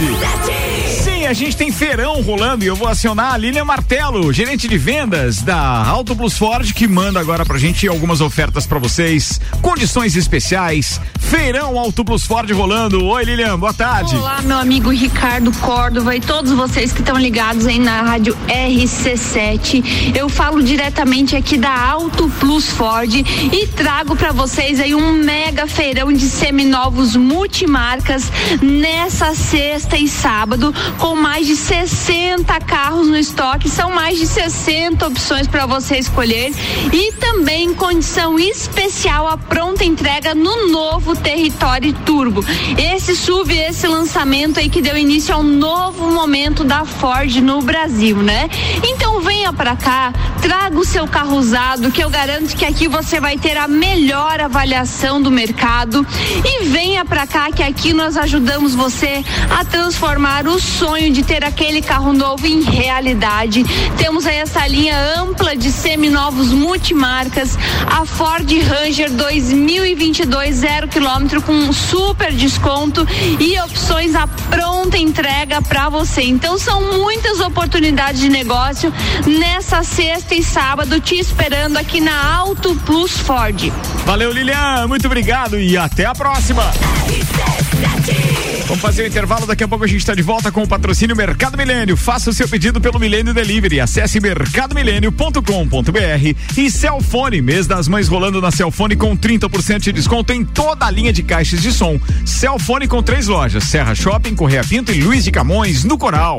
[1.04, 4.76] Sim, a gente tem feirão rolando e eu vou acionar a Lilian Martelo, gerente de
[4.76, 10.16] vendas da Auto Plus Ford, que manda agora pra gente algumas ofertas pra vocês, condições
[10.16, 11.00] especiais.
[11.20, 13.04] Feirão Auto Plus Ford rolando.
[13.04, 14.16] Oi, Lilian, boa tarde.
[14.16, 20.16] Olá, meu amigo Ricardo Córdova e todos vocês que estão ligados aí na rádio RC7.
[20.16, 25.66] Eu falo diretamente aqui da Auto Plus Ford e trago para vocês aí um mega
[25.66, 33.68] feirão de seminovos multimarcas nessa sexta e sábado com mais de 60 carros no estoque.
[33.68, 36.54] São mais de 60 opções para você escolher
[36.90, 42.42] e também condição especial a pronta entrega no novo Território Turbo.
[42.78, 47.60] Esse SUV, esse lançamento aí que deu início a um novo momento da Ford no
[47.60, 48.48] Brasil, né?
[48.82, 53.20] Então venha para cá, traga o seu carro usado, que eu garanto que aqui você
[53.20, 56.06] vai ter a melhor avaliação do mercado
[56.44, 61.22] e venha para cá que aqui nós ajudamos você a transformar o sonho sonho de
[61.22, 63.64] ter aquele carro novo em realidade.
[63.98, 67.58] Temos aí essa linha ampla de seminovos multimarcas,
[67.90, 73.06] a Ford Ranger 2022 zero quilômetro com super desconto
[73.38, 76.22] e opções à pronta entrega para você.
[76.22, 78.92] Então são muitas oportunidades de negócio
[79.26, 83.72] nessa sexta e sábado te esperando aqui na Auto Plus Ford.
[84.06, 84.86] Valeu, Lilian.
[84.86, 86.62] Muito obrigado e até a próxima.
[88.66, 91.14] Vamos fazer o intervalo, daqui a pouco a gente está de volta com o patrocínio
[91.14, 91.96] Mercado Milênio.
[91.96, 93.80] Faça o seu pedido pelo Milênio Delivery.
[93.80, 100.44] Acesse mercadomilênio.com.br e Celfone, mês das mães rolando na Celfone com 30% de desconto em
[100.44, 102.00] toda a linha de caixas de som.
[102.24, 106.38] Celfone com três lojas: Serra Shopping, Correia Pinto e Luiz de Camões, no Coral.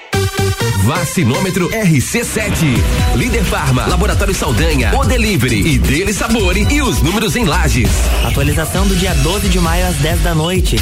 [0.81, 2.65] Vacinômetro RC7.
[3.15, 7.89] Líder Farma, Laboratório Saldanha, O Delivery e Dele Sabore e os números em lajes.
[8.25, 10.77] Atualização do dia 12 de maio às 10 da noite.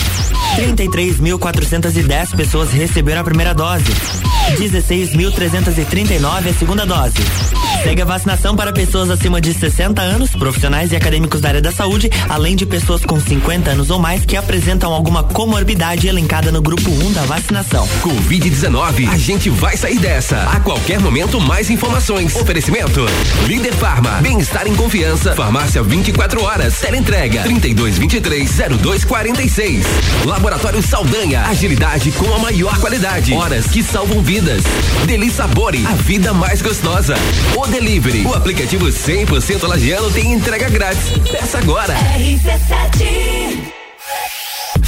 [0.56, 3.92] 33.410 pessoas receberam a primeira dose.
[4.58, 7.16] 16.339 a segunda dose.
[7.84, 11.72] Segue a vacinação para pessoas acima de 60 anos, profissionais e acadêmicos da área da
[11.72, 16.62] saúde, além de pessoas com 50 anos ou mais que apresentam alguma comorbidade elencada no
[16.62, 17.88] grupo 1 da vacinação.
[18.02, 20.44] Covid-19, a gente vai sair dessa.
[20.44, 22.36] A qualquer momento, mais informações.
[22.36, 23.06] Oferecimento:
[23.48, 25.34] Líder Farma, bem-estar em confiança.
[25.36, 26.78] Farmácia 24 horas.
[26.80, 29.86] Teleentrega 3223-0246.
[30.26, 33.34] Laboratório Saldanha, agilidade com a maior qualidade.
[33.34, 34.64] Horas que salvam vidas.
[35.06, 37.16] Deli Sabore, a vida mais gostosa.
[37.56, 41.12] O Delivery, o aplicativo 100% lagiano tem entrega grátis.
[41.32, 41.96] Peça agora.
[41.96, 43.79] RC7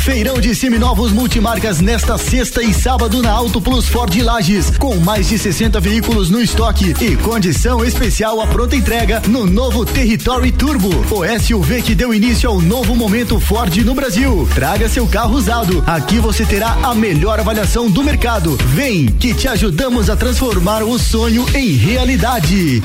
[0.01, 5.29] Feirão de seminovos multimarcas nesta sexta e sábado na Auto Plus Ford Lages, com mais
[5.29, 10.89] de 60 veículos no estoque e condição especial à pronta entrega no novo Territory Turbo,
[11.11, 14.49] o SUV que deu início ao novo momento Ford no Brasil.
[14.55, 15.83] Traga seu carro usado.
[15.85, 18.57] Aqui você terá a melhor avaliação do mercado.
[18.73, 22.81] Vem que te ajudamos a transformar o sonho em realidade.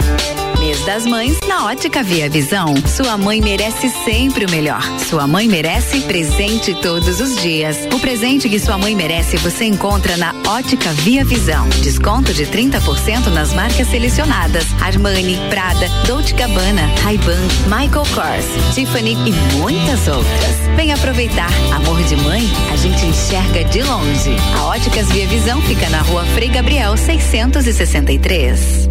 [0.59, 2.75] Mês das Mães na Ótica Via Visão.
[2.87, 4.83] Sua mãe merece sempre o melhor.
[4.99, 6.75] Sua mãe merece presente
[7.07, 7.77] todos os dias.
[7.95, 11.69] O presente que sua mãe merece você encontra na Ótica Via Visão.
[11.81, 19.33] Desconto de 30% nas marcas selecionadas: Armani, Prada, Dolce Gabbana, Ray-Ban, Michael Kors, Tiffany e
[19.57, 20.57] muitas outras.
[20.75, 21.51] Vem aproveitar.
[21.73, 22.43] Amor de mãe,
[22.73, 24.35] a gente enxerga de longe.
[24.57, 28.89] A Óticas Via Visão fica na Rua Frei Gabriel 663.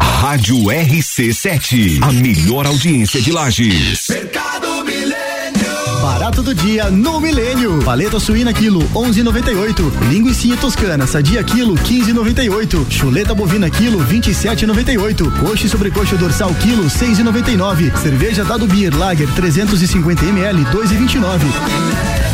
[0.00, 4.08] Rádio RC7, a melhor audiência de Lages.
[4.08, 4.73] Mercado.
[6.04, 7.82] Barato do dia no Milênio.
[7.82, 10.10] Paleta suína quilo 11,98.
[10.10, 12.84] Linguiça toscana sadia quilo 15,98.
[12.90, 15.40] Chuleta bovina quilo 27,98.
[15.40, 17.90] Coxa e sobrecoxa dorsal quilo 6,99.
[18.02, 22.33] Cerveja Dado Beer Lager 350 ml 2,29.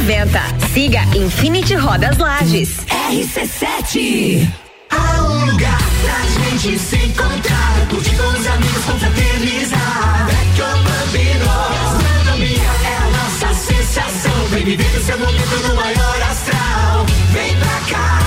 [0.01, 0.41] 4090.
[0.73, 2.69] Siga Infinity Rodas Lages.
[3.09, 4.47] RC7.
[4.89, 10.27] Há um lugar pra gente se encontrar, curtir com os amigos, confraternizar.
[10.27, 14.45] Vecchio Bambino, gastronomia é a nossa sensação.
[14.49, 17.05] Vem viver o seu momento no maior astral.
[17.31, 18.20] Vem pra cá.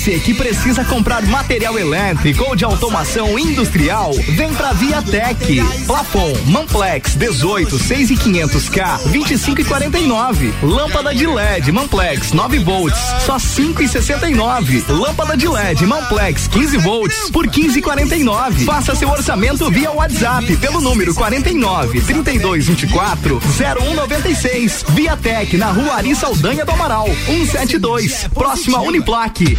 [0.00, 5.62] Você que precisa comprar material elétrico ou de automação industrial, vem pra Viatec.
[5.86, 10.54] Plafon, Manplex 18, 6 e 500K, 25 e 49.
[10.62, 14.84] Lâmpada de LED, Manplex 9 volts, só 5 e 69.
[14.88, 18.64] Lâmpada de LED, Manplex 15 volts, por 15 e 49.
[18.64, 24.82] Faça seu orçamento via WhatsApp pelo número 49 32 24 0196.
[24.88, 29.58] Viatec na Rua Ari Saldanha do Amaral, 172, próximo à Uniplaque.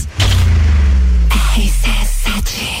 [2.43, 2.80] Magic.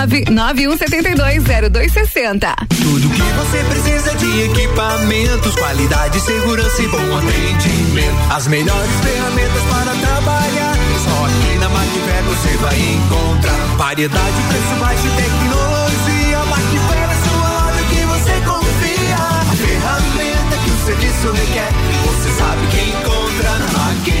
[0.07, 2.55] 991720260.
[2.69, 8.15] Tudo que você precisa de equipamentos, qualidade, segurança e bom atendimento.
[8.31, 10.75] As melhores ferramentas para trabalhar.
[11.03, 16.39] Só aqui na Macfer você vai encontrar variedade, preço baixo e tecnologia.
[16.45, 19.15] Macfer é sua loja que você confia.
[19.15, 21.71] A ferramenta que o serviço requer,
[22.05, 24.20] você sabe que encontra na Macfer.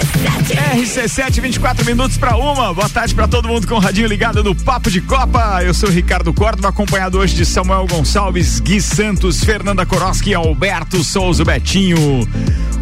[0.21, 2.73] RC7, 24 minutos para uma.
[2.73, 5.63] Boa tarde para todo mundo com o radinho ligado no Papo de Copa.
[5.63, 11.03] Eu sou o Ricardo Córdova, acompanhado hoje de Samuel Gonçalves, Gui Santos, Fernanda Koroski, Alberto
[11.03, 11.97] Souza Betinho,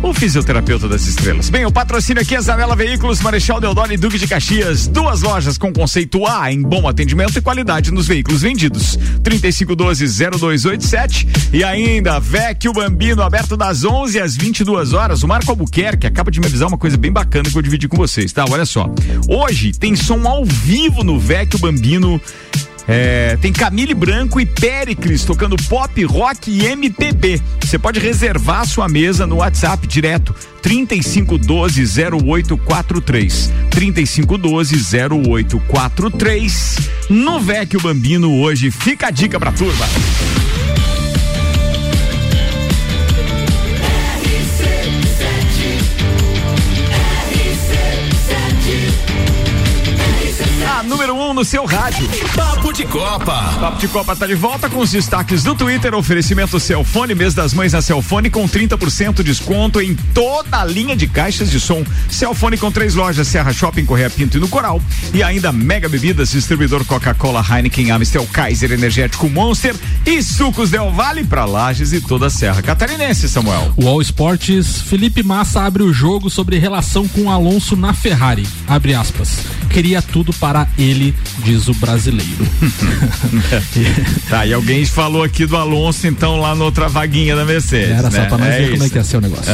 [0.04, 1.50] o fisioterapeuta das estrelas.
[1.50, 4.86] Bem, o patrocínio aqui é Zanela Veículos, Marechal Deodoro e Duque de Caxias.
[4.86, 8.98] Duas lojas com conceito A em bom atendimento e qualidade nos veículos vendidos.
[9.24, 15.24] 3512-0287 e ainda Vecchio Bambino, aberto das 11 às 22 horas.
[15.24, 17.88] O Marco Albuquerque acaba de me avisar uma coisa bem bacana que eu vou dividir
[17.88, 18.44] com vocês, tá?
[18.50, 18.90] Olha só.
[19.28, 22.20] Hoje tem som ao vivo no Vecchio Bambino.
[22.88, 27.40] É, tem Camille Branco e Pericles tocando pop, rock e MPB.
[27.62, 33.52] Você pode reservar sua mesa no WhatsApp direto 3512 0843.
[33.70, 36.78] 3512 0843.
[37.12, 38.72] No Vecchio Bambino hoje.
[38.72, 39.86] Fica a dica pra turma.
[50.80, 52.08] A número 1 um no seu rádio.
[52.34, 53.54] Papo de Copa.
[53.60, 55.94] Papo de Copa tá de volta com os destaques do Twitter.
[55.94, 61.06] Oferecimento Celfone, mês das mães na Celfone com 30% desconto em toda a linha de
[61.06, 61.84] caixas de som.
[62.10, 64.82] Celfone com três lojas: Serra Shopping, Correia Pinto e no Coral.
[65.14, 71.26] E ainda Mega Bebidas, distribuidor Coca-Cola, Heineken, Amstel, Kaiser, Energético Monster e Sucos Del Vale
[71.26, 73.74] para Lages e toda a Serra Catarinense, Samuel.
[73.76, 78.48] O All Sports, Felipe Massa abre o jogo sobre relação com Alonso na Ferrari.
[78.66, 79.40] Abre aspas.
[79.70, 82.48] Queria tudo para ele, diz o brasileiro.
[84.30, 87.92] tá, e alguém falou aqui do Alonso, então, lá na outra vaguinha da Mercedes.
[87.98, 88.22] Era né?
[88.22, 89.52] só pra nós ver como é que ia ser o negócio.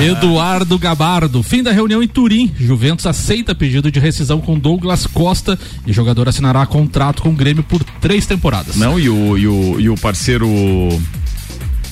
[0.00, 2.52] Ed- Eduardo Gabardo, fim da reunião em Turim.
[2.58, 7.62] Juventus aceita pedido de rescisão com Douglas Costa e jogador assinará contrato com o Grêmio
[7.62, 8.76] por três temporadas.
[8.76, 10.48] Não, e o, e o, e o parceiro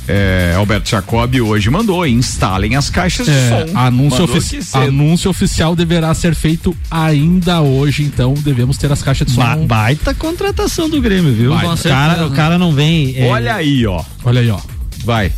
[0.08, 3.78] é, Alberto Jacob hoje mandou, instalem as caixas de É, som.
[3.78, 9.32] anúncio, ofici- anúncio oficial deverá ser feito ainda hoje, então devemos ter as caixas de
[9.34, 9.40] som.
[9.40, 11.50] Ba- baita contratação do Grêmio, viu?
[11.54, 11.72] Baita.
[11.74, 13.14] O cara, o cara não vem.
[13.16, 14.02] é, Olha aí, ó.
[14.24, 14.58] Olha aí, ó.
[15.04, 15.32] Vai.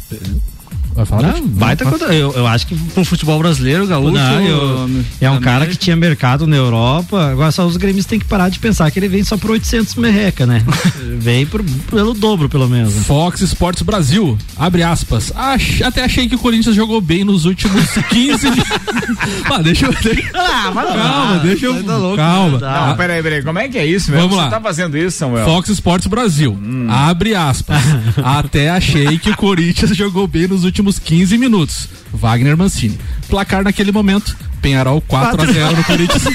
[0.95, 1.33] Vai falar?
[1.35, 4.13] Não, baita Não, contra- eu, eu acho que pro futebol brasileiro, gaúcho.
[4.13, 4.91] Não, eu-
[5.21, 7.31] é um cara que tinha mercado na Europa.
[7.33, 9.95] Agora só os gremistas têm que parar de pensar que ele vem só por 800
[9.97, 10.63] merreca, né?
[11.19, 12.95] vem por- pelo dobro, pelo menos.
[13.07, 15.33] Fox Sports Brasil, abre aspas.
[15.35, 18.67] Ach- até achei que o Corinthians jogou bem nos últimos 15 dias.
[19.51, 19.95] ah, deixa eu.
[20.03, 20.93] Deixa, Ah, vai lá.
[20.93, 21.85] calma, deixa eu.
[22.17, 22.59] calma.
[22.61, 24.29] Não, peraí, peraí, como é que é isso, mesmo?
[24.29, 24.51] Vamos Você lá.
[24.51, 25.45] tá fazendo isso, Samuel?
[25.45, 26.57] Fox Sports Brasil,
[26.89, 27.83] abre aspas.
[28.23, 31.89] até achei que o Corinthians jogou bem nos últimos 15 minutos.
[32.13, 32.99] Wagner Mancini.
[33.29, 34.37] Placar naquele momento.
[34.63, 36.23] Penharol 4x0 no Corinthians.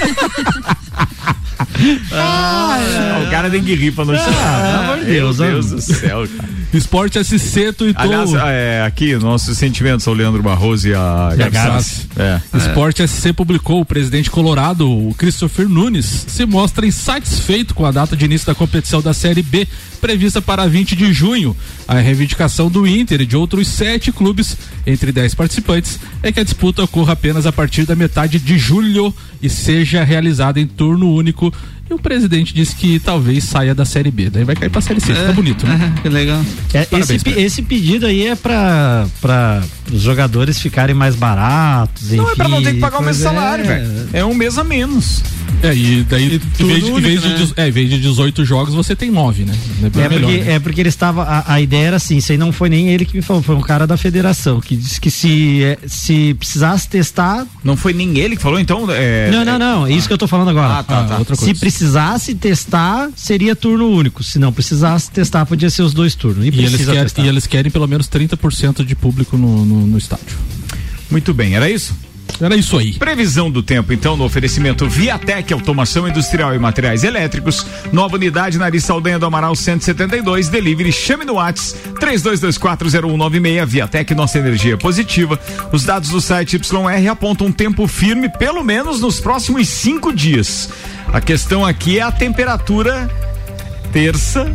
[2.12, 4.62] Ah, o cara tem que rir pra não chorar.
[4.62, 5.76] pelo amor de Meu Deus, Deus ó.
[5.76, 6.50] do céu, cara.
[6.74, 8.04] Esporte SC tuitou.
[8.04, 11.84] Aliás, é, aqui, nossos sentimentos ao Leandro Barroso e a E a Gabi.
[11.84, 12.08] Sassi.
[12.18, 12.40] É.
[12.56, 18.16] Esporte SC publicou o presidente colorado, o Christopher Nunes, se mostra insatisfeito com a data
[18.16, 19.68] de início da competição da Série B,
[20.00, 21.56] prevista para 20 de junho.
[21.88, 24.56] A reivindicação do Inter e de outros sete clubes,
[24.86, 29.14] entre 10 participantes, é que a disputa ocorra apenas a partir da metade de julho
[29.42, 31.52] e seja realizada em turno único.
[31.90, 34.30] E o presidente disse que talvez saia da Série B.
[34.30, 35.14] Daí vai cair pra Série C.
[35.14, 35.94] Fica bonito, né?
[36.02, 36.42] que legal.
[36.74, 42.12] É, Parabéns esse, esse pedido aí é pra, pra os jogadores ficarem mais baratos.
[42.12, 43.68] Não, é pra não ter que pagar o mesmo salário, é.
[43.68, 44.10] velho.
[44.14, 45.24] É um mês a menos.
[45.62, 47.36] É, e daí, em tudo vez, de, em único, vez de né?
[47.38, 49.54] dez- é, em vez de 18 jogos, você tem 9, né?
[49.84, 50.54] É, É melhor, porque, né?
[50.54, 51.24] é porque ele estava.
[51.24, 53.56] A, a ideia era assim, isso aí não foi nem ele que me falou, foi
[53.56, 57.46] um cara da federação, que disse que se, é, se precisasse testar.
[57.62, 58.86] Não foi nem ele que falou, então?
[58.90, 59.88] É, não, não, não.
[59.88, 60.78] É isso que eu tô falando agora.
[60.80, 61.18] Ah, tá, tá.
[61.18, 61.60] outra Se coisa.
[61.80, 64.22] Precisasse testar, seria turno único.
[64.22, 66.46] Se não precisasse testar, podia ser os dois turnos.
[66.46, 70.38] E, E eles, e eles querem pelo menos 30% de público no, no, no estádio.
[71.10, 71.96] Muito bem, era isso?
[72.42, 72.94] Era isso aí.
[72.94, 77.66] Previsão do tempo, então, no oferecimento Viatec Automação Industrial e Materiais Elétricos.
[77.92, 80.48] Nova unidade Nariz Saldanha do Amaral 172.
[80.48, 83.66] Delivery, chame no Whats 32240196.
[83.66, 85.40] Viatec, nossa energia é positiva.
[85.72, 90.70] Os dados do site YR apontam um tempo firme, pelo menos nos próximos cinco dias.
[91.12, 93.10] A questão aqui é a temperatura
[93.92, 94.46] terça,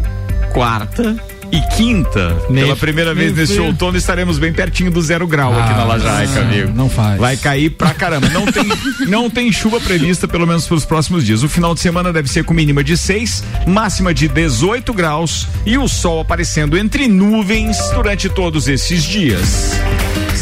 [0.52, 1.16] quarta
[1.50, 2.36] e quinta.
[2.48, 3.66] Meio- Pela primeira vez frio.
[3.66, 6.72] outono estaremos bem pertinho do zero grau aqui Ah, na Lajaica, não, amigo.
[6.74, 7.18] não faz.
[7.18, 8.28] Vai cair pra caramba.
[8.28, 8.64] Não tem,
[9.08, 11.42] não tem chuva prevista, pelo menos para os próximos dias.
[11.42, 15.76] O final de semana deve ser com mínima de 6, máxima de 18 graus e
[15.76, 19.72] o sol aparecendo entre nuvens durante todos esses dias.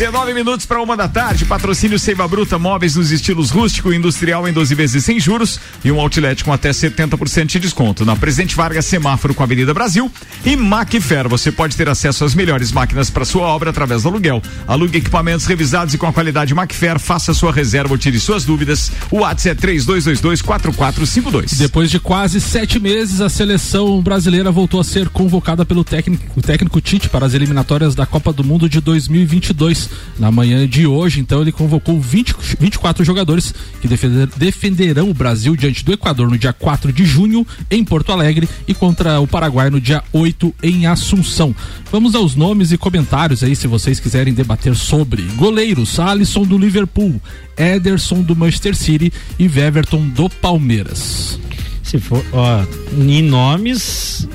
[0.03, 1.45] 19 minutos para uma da tarde.
[1.45, 5.93] Patrocínio Seiva Bruta, móveis nos estilos rústico e industrial em 12 vezes sem juros e
[5.93, 8.05] um outlet com até 70% de desconto.
[8.05, 10.11] Na Presidente Vargas, semáforo com a Avenida Brasil
[10.45, 11.29] e Macfer.
[11.29, 14.43] Você pode ter acesso às melhores máquinas para sua obra através do aluguel.
[14.67, 16.99] Alugue equipamentos revisados e com a qualidade Macfer.
[16.99, 18.91] Faça sua reserva ou tire suas dúvidas.
[19.09, 21.59] O WhatsApp é 32224452.
[21.59, 26.81] Depois de quase sete meses, a seleção brasileira voltou a ser convocada pelo técnico, técnico
[26.81, 29.92] Tite para as eliminatórias da Copa do Mundo de 2022.
[30.19, 35.57] Na manhã de hoje, então, ele convocou 20, 24 jogadores que defender- defenderão o Brasil
[35.57, 39.71] diante do Equador no dia 4 de junho em Porto Alegre e contra o Paraguai
[39.71, 41.55] no dia 8 em Assunção.
[41.91, 45.23] Vamos aos nomes e comentários aí se vocês quiserem debater sobre.
[45.37, 47.21] Goleiros: Alisson do Liverpool,
[47.57, 51.39] Ederson do Manchester City e Weverton do Palmeiras.
[51.83, 52.65] Se for, ó,
[52.97, 54.29] em nomes.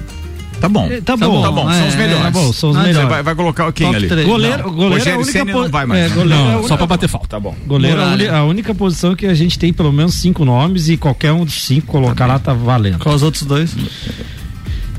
[0.60, 0.90] Tá bom.
[1.06, 2.24] Tá bom, Tá bom, são os É, melhores.
[2.24, 3.10] Tá bom, são os Ah, você melhores.
[3.10, 4.24] vai- vai colocar quem Top ali?
[4.26, 4.74] Goleiro, Não.
[4.74, 6.02] goleiro é a Rogério única não vai mais.
[6.02, 7.28] é, goleiro Não, é a só pra bater falta.
[7.28, 7.56] Tá bom.
[7.68, 8.44] Goleiro é a, Muralha.
[8.44, 11.88] única posição que a gente tem pelo menos cinco nomes e qualquer um dos cinco
[11.88, 12.98] colocar lá tá valendo.
[13.00, 13.76] Qual os outros dois?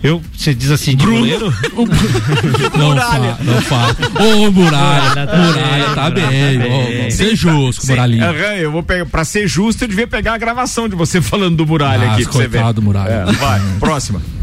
[0.00, 1.52] Eu, você diz assim, de goleiro?
[2.78, 3.96] Não fala, não fala.
[4.20, 6.58] Ô, Muralha, Muralha tá bem.
[6.62, 8.24] Ô, vamos ser justo, Sim, Muralhinha.
[8.30, 11.56] aham, eu vou pegar, pra ser justo, eu devia pegar a gravação de você falando
[11.56, 12.62] do Muralha Ah, aqui pra você ver.
[12.80, 13.24] Muralha.
[13.28, 14.22] É, vai, próxima.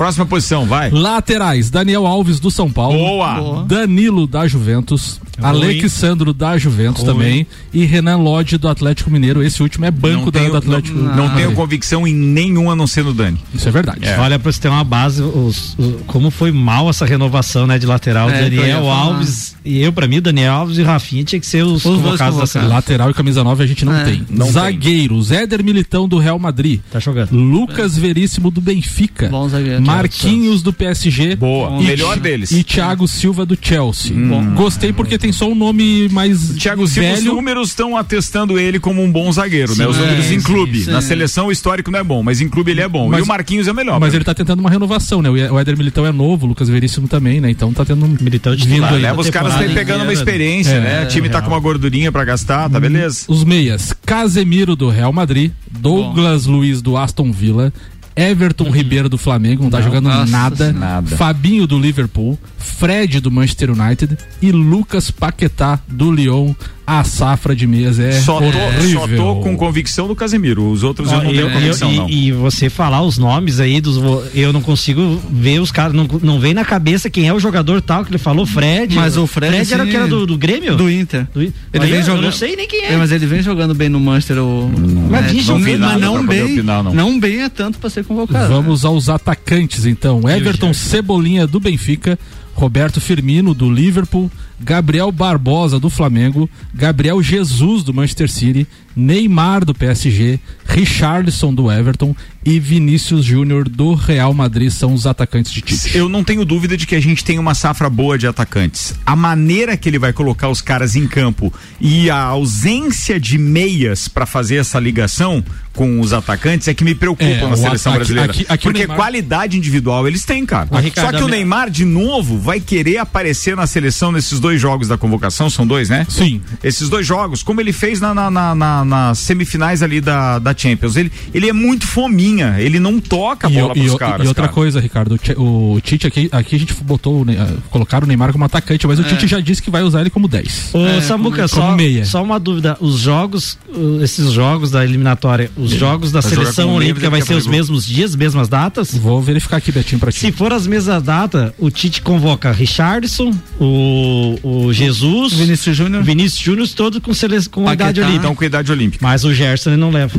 [0.00, 0.88] Próxima posição, vai.
[0.90, 2.96] Laterais, Daniel Alves do São Paulo.
[2.96, 3.34] Boa.
[3.34, 3.64] Boa.
[3.64, 5.20] Danilo da Juventus.
[5.42, 7.12] Alexandro da Juventus Ruim.
[7.14, 7.46] também.
[7.72, 9.42] E Renan Lodge do Atlético Mineiro.
[9.42, 12.70] Esse último é banco Não da, tenho, do Atlético não, não tenho convicção em nenhum
[12.70, 13.38] a não ser no Dani.
[13.54, 14.00] Isso é verdade.
[14.06, 14.18] É.
[14.18, 17.86] Olha, pra você ter uma base, os- o- como foi mal essa renovação, né, de
[17.86, 18.28] lateral.
[18.30, 18.90] É, ia Daniel.
[18.90, 22.18] Alves e eu, pra mim, Daniel Alves e Rafinha tinha que ser os, dois convocados
[22.18, 22.50] da convocados.
[22.50, 22.74] seleção.
[22.74, 24.26] Lateral e camisa 9 a gente não É, tem.
[24.30, 26.80] não Zagueiros, Éder Militão do Real Madrid.
[26.90, 27.32] Tá jogando.
[27.32, 29.28] Lucas Veríssimo do Benfica.
[29.28, 29.80] Bom zagueiro.
[29.96, 31.36] Marquinhos do PSG.
[31.36, 32.50] Boa, o E- melhor deles.
[32.50, 34.12] E Thiago Silva do Chelsea.
[34.16, 34.54] Hum.
[34.54, 37.34] Gostei porque tem só um nome mais Thiago Silva, os velho.
[37.34, 39.86] números estão atestando ele como um bom zagueiro, né?
[39.86, 40.84] Os Sim, números em sim, clube.
[40.84, 40.90] sim.
[40.90, 43.08] Na seleção o histórico não é bom, mas em clube ele é bom.
[43.08, 43.98] Mas- e o Marquinhos é melhor.
[44.00, 45.28] Mas pra ele tá tentando uma renovação, né?
[45.30, 47.50] O Éder Militão é novo, o Lucas Veríssimo também, né?
[47.50, 49.00] Então tá tendo um Militão de vindo aí.
[49.00, 50.12] Leva os caras aí pegando uma inteira.
[50.12, 51.04] experiência, É, né?
[51.04, 53.24] O time tá com uma gordurinha pra gastar, tá beleza?
[53.28, 57.72] Os meias, Casemiro do Real Madrid, Douglas Luiz do Aston Villa,
[58.20, 60.72] Everton Ribeiro do Flamengo, não tá Não, jogando nossa nada.
[60.72, 61.16] Nada.
[61.16, 66.54] Fabinho do Liverpool, Fred do Manchester United e Lucas Paquetá do Lyon.
[66.90, 69.00] A safra de meias é Só tô, horrível.
[69.00, 70.68] só tô com convicção do Casemiro.
[70.70, 72.08] Os outros eu Ó, não tenho eu- convicção, eu- não.
[72.10, 73.96] e, e você falar os nomes aí dos.
[74.34, 75.92] Eu não consigo ver os caras.
[75.94, 78.94] Não, não vem na cabeça quem é o jogador tal que ele falou, Fred.
[78.96, 80.74] Mas o Fred, era o que era do, do Grêmio?
[80.76, 81.28] Do Inter.
[81.32, 82.16] Do- Ele vem eu- jogando.
[82.24, 82.92] Eu não sei nem quem é.
[82.94, 84.38] É, mas ele vem jogando bem no Manchester.
[84.38, 84.68] O...
[85.10, 86.42] Mas é, vem jogando, mas não bem.
[86.42, 86.92] opinar, não.
[86.92, 87.20] não.
[87.20, 88.48] bem é tanto pra ser convocado.
[88.52, 90.28] Vamos aos atacantes, então.
[90.28, 92.18] Everton Cebolinha do Benfica,
[92.54, 94.30] Roberto Firmino do Liverpool,
[94.62, 102.14] Gabriel Barbosa do Flamengo, Gabriel Jesus do Manchester City, Neymar do PSG, Richarlison do Everton
[102.44, 105.96] e Vinícius Júnior do Real Madrid são os atacantes de Tite.
[105.96, 108.94] Eu não tenho dúvida de que a gente tem uma safra boa de atacantes.
[109.04, 114.08] A maneira que ele vai colocar os caras em campo e a ausência de meias
[114.08, 117.96] para fazer essa ligação com os atacantes é que me preocupa É, na seleção ataque-
[118.12, 118.32] brasileira.
[118.32, 120.68] aqui- aqui Porque Neymar- qualidade individual eles têm, cara.
[120.80, 124.88] Ricardo, Só que o Neymar, de novo, vai querer aparecer na seleção nesses dois jogos
[124.88, 125.50] da convocação.
[125.50, 126.06] São dois, né?
[126.08, 126.40] Sim.
[126.64, 130.54] Esses dois jogos, como ele fez na, na, na- na- nas semifinais ali da, da
[130.56, 130.96] Champions.
[130.96, 134.26] Ele, ele é muito fominha, ele não toca a E, bola e- pros e caras.
[134.26, 134.54] outra cara.
[134.54, 138.32] coisa, Ricardo, o Ti- o Tite aqui, aqui a gente botou, ah, colocaram o Neymar
[138.32, 140.70] como atacante, mas o Tite já disse que vai usar ele como 10.
[140.72, 142.04] Ô, É, Samuca, como só, meia.
[142.04, 142.76] só uma dúvida.
[142.80, 147.34] Os jogos, uh, esses jogos da eliminatória, os jogos da Vai seleção olímpica vai ser
[147.34, 148.94] os mesmos dias, mesmas datas?
[148.94, 150.20] Vou verificar aqui, Betinho, pra ti.
[150.20, 156.02] Se for as mesmas datas, o Tite convoca Richardson, o, o Jesus, Vinícius Júnior.
[156.02, 157.36] Vinícius Júnior, todos com, sele...
[157.48, 157.84] com Paquetá.
[157.90, 158.18] idade olímpica.
[158.18, 159.06] Então, com idade olímpica.
[159.06, 160.18] Mas o Gerson ele não leva.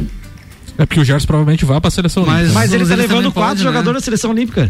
[0.78, 2.54] É porque o Gerson provavelmente vai pra seleção Mas- olímpica.
[2.60, 3.64] Mas ele tá eles levando quatro pode, né?
[3.64, 4.70] jogadores da seleção olímpica.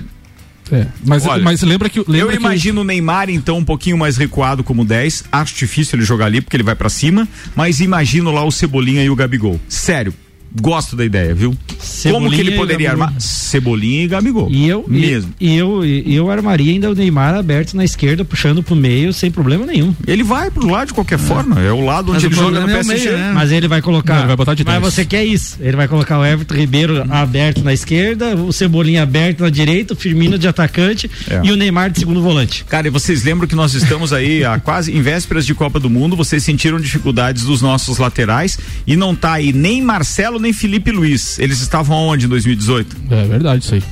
[0.71, 1.99] É, mas, Olha, mas lembra que.
[1.99, 5.25] Lembra eu que o- imagino o Neymar, então, um pouquinho mais recuado como 10.
[5.29, 7.27] Acho difícil ele jogar ali, porque ele vai pra cima.
[7.53, 9.59] Mas imagino lá o Cebolinha e o Gabigol.
[9.67, 10.13] Sério,
[10.59, 11.51] gosto da ideia, viu?
[11.51, 13.13] como Cebolinha que ele poderia armar?
[13.19, 14.49] Cebolinha e Gabigol.
[14.51, 15.31] E eu, Mesmo.
[15.39, 19.13] E, e eu, e eu armaria ainda o Neymar aberto na esquerda, puxando pro meio,
[19.13, 19.93] sem problema nenhum.
[20.07, 21.59] Ele vai pro lado de qualquer forma.
[21.61, 23.09] É o lado Mas onde o ele joga no problema é o PSG.
[23.09, 23.31] meio, né?
[23.33, 24.13] Mas ele vai colocar.
[24.13, 25.57] Não, ele vai botar de Mas você quer isso?
[25.59, 29.97] Ele vai colocar o Everton Ribeiro aberto na esquerda, o Cebolinha aberto na direita, o
[29.97, 31.41] Firmino de atacante É.
[31.43, 32.63] e o Neymar de segundo volante.
[32.65, 35.89] Cara, e vocês lembram que nós estamos aí a quase em vésperas de Copa do
[35.89, 40.91] Mundo, vocês sentiram dificuldades dos nossos laterais e não tá aí nem Marcelo nem Felipe
[40.91, 41.39] Luiz.
[41.39, 42.97] Eles estavam onde em 2018?
[43.09, 43.83] É verdade isso aí.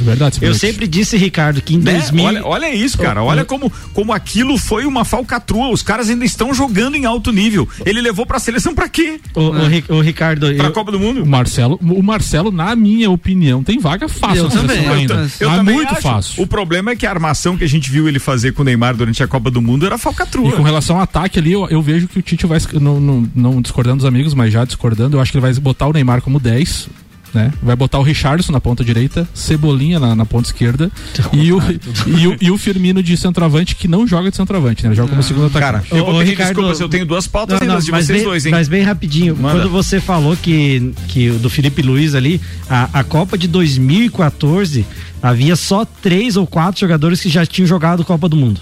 [0.00, 0.38] É verdade.
[0.42, 1.92] Eu sempre disse, Ricardo, que em Né?
[1.94, 2.24] 2000.
[2.24, 3.22] Olha, olha isso, cara.
[3.22, 5.68] Olha como, como aquilo foi uma falcatrua.
[5.70, 7.68] Os caras ainda estão jogando em alto nível.
[7.84, 9.20] Ele levou pra seleção pra quê?
[9.34, 11.22] O, o Ri- o Ricardo, Pra eu- Copa do Mundo?
[11.22, 14.92] O Marcelo, o Marcelo, na minha opinião, tem vaga fácil Eu na seleção também, eu
[14.92, 15.30] ainda.
[15.40, 16.02] Eu Ah, também muito acho.
[16.02, 16.42] fácil.
[16.42, 18.96] O problema é que a armação que a gente viu ele fazer com o Neymar
[18.96, 20.48] durante a Copa do Mundo era falcatrua.
[20.48, 23.28] E com relação ao ataque ali, eu, eu vejo que o Tite vai, não, não,
[23.34, 26.20] não discordando dos amigos, mas já discordando, eu acho que ele vai botar o Neymar
[26.22, 26.88] como 10,
[27.34, 27.52] né?
[27.62, 30.90] Vai botar o Richardson na ponta direita, Cebolinha na, na ponta esquerda
[31.32, 31.60] e o,
[32.06, 34.88] e, o, e o Firmino de centroavante, que não joga de centroavante, né?
[34.90, 35.96] Ele joga como segundo Cara, atacante.
[35.98, 38.26] eu vou pedir Ricardo- desculpas, eu tenho duas pautas Não, não, de mas vocês bem,
[38.26, 38.52] dois, hein?
[38.52, 39.58] Mas bem rapidinho, Manda.
[39.58, 44.86] quando você falou que, que do Felipe Luiz ali, a, a Copa de 2014,
[45.22, 48.60] havia só três ou quatro jogadores que já tinham jogado Copa do Mundo.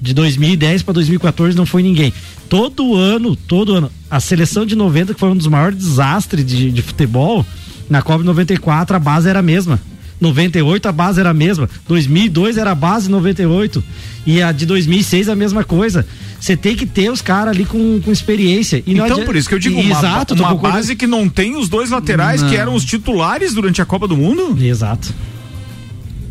[0.00, 2.12] De 2010 para 2014 não foi ninguém.
[2.48, 6.70] Todo ano, todo ano, a seleção de 90, que foi um dos maiores desastres de,
[6.70, 7.44] de futebol,
[7.88, 9.80] na Copa de 94 a base era a mesma.
[10.20, 11.68] 98 a base era a mesma.
[11.88, 13.82] 2002 era a base 98.
[14.26, 16.06] E a de 2006 a mesma coisa.
[16.40, 18.82] Você tem que ter os caras ali com, com experiência.
[18.86, 20.74] E não Então, adianta- por isso que eu digo uma, Exato, uma concordando.
[20.76, 24.16] base que não tem os dois laterais que eram os titulares durante a Copa do
[24.16, 24.56] Mundo.
[24.62, 25.12] Exato.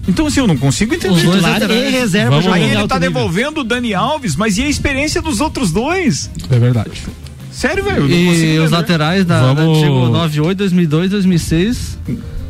[0.08, 1.14] Então, assim, eu não consigo entender.
[1.16, 2.99] Os dois laterais e reserva Aí ele tá nível.
[2.99, 6.30] devolvendo o Dani Alves, mas e a experiência dos outros dois?
[6.49, 6.91] É verdade.
[7.54, 8.10] Sério, velho?
[8.10, 11.97] E os laterais da, da Vamos- antigo 98, 2002, 2006.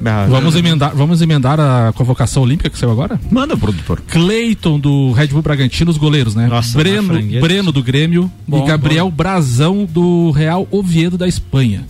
[0.05, 3.17] Ah, Vamos emendar, vamos emendar a convocação olímpica que saiu agora?
[3.31, 4.01] Manda, produtor.
[4.07, 6.47] Cleiton do Red Bull Bragantino, os goleiros, né?
[6.47, 7.13] Nossa, Breno.
[7.39, 11.85] Breno do Grêmio Bom, e Gabriel Brazão do Real Oviedo da Espanha.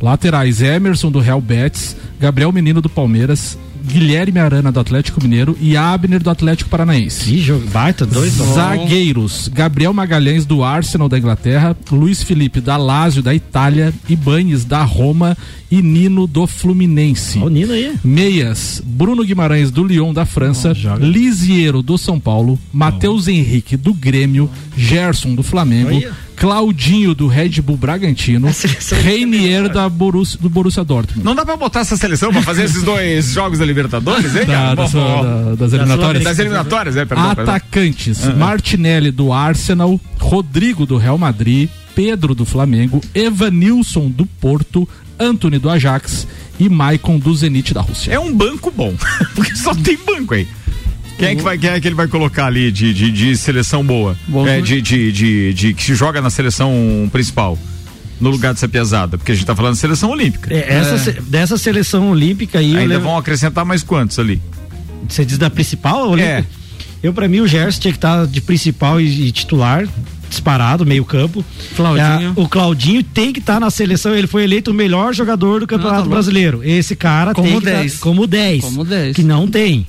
[0.00, 3.58] Laterais Emerson do Real Betis, Gabriel Menino do Palmeiras,
[3.88, 7.24] Guilherme Arana do Atlético Mineiro e Abner do Atlético Paranaense.
[7.24, 13.22] Que jogo, baita, dois Zagueiros: Gabriel Magalhães do Arsenal da Inglaterra, Luiz Felipe da Lazio
[13.22, 15.36] da Itália, Ibanes da Roma
[15.70, 17.38] e Nino do Fluminense.
[17.38, 17.94] Olha o Nino aí.
[18.04, 24.50] Meias, Bruno Guimarães do Lyon da França, Lisiero do São Paulo, Matheus Henrique do Grêmio,
[24.76, 26.27] Gerson do Flamengo, Olha.
[26.38, 28.48] Claudinho do Red Bull Bragantino,
[29.02, 31.24] Reinier da Borussia, do Borussia Dortmund.
[31.24, 34.52] Não dá pra botar essa seleção pra fazer esses dois jogos da Libertadores, hein, Da-
[34.52, 34.74] cara?
[34.76, 36.24] da das eliminatórias.
[36.24, 37.34] Das eliminatórias, é, perdão.
[37.34, 37.54] perdão.
[37.54, 45.58] Atacantes: Martinelli do Arsenal, Rodrigo do Real Madrid, Pedro do Flamengo, Evanilson do Porto, Anthony
[45.58, 46.26] do Ajax
[46.60, 48.12] e Maicon do Zenit da Rússia.
[48.12, 48.94] É um banco bom,
[49.34, 50.46] porque só tem banco aí.
[51.18, 53.84] Quem é que, vai, quem é que ele vai colocar ali de, de, de seleção
[53.84, 54.16] boa?
[54.46, 56.72] É, de, de, de, de, que se joga na seleção
[57.12, 57.58] principal?
[58.20, 59.16] No lugar dessa pesada?
[59.18, 60.52] Porque a gente tá falando de seleção olímpica.
[60.52, 62.76] É, essa, se- Dessa seleção olímpica aí.
[62.76, 64.40] Ainda levo- vão acrescentar mais quantos ali?
[65.08, 66.38] Você diz da principal olímpica?
[66.40, 66.44] É.
[67.02, 69.86] Eu, pra mim, o Gerson tinha que estar de principal e, e titular,
[70.28, 71.44] disparado, meio campo.
[71.76, 72.34] Claudinho.
[72.36, 75.66] É, o Claudinho tem que estar na seleção, ele foi eleito o melhor jogador do
[75.68, 76.10] Campeonato louco.
[76.14, 76.60] Brasileiro.
[76.64, 77.96] Esse cara Como tem que tá- 10.
[77.98, 78.64] como 10.
[78.64, 79.14] Como 10.
[79.16, 79.86] Que não tem.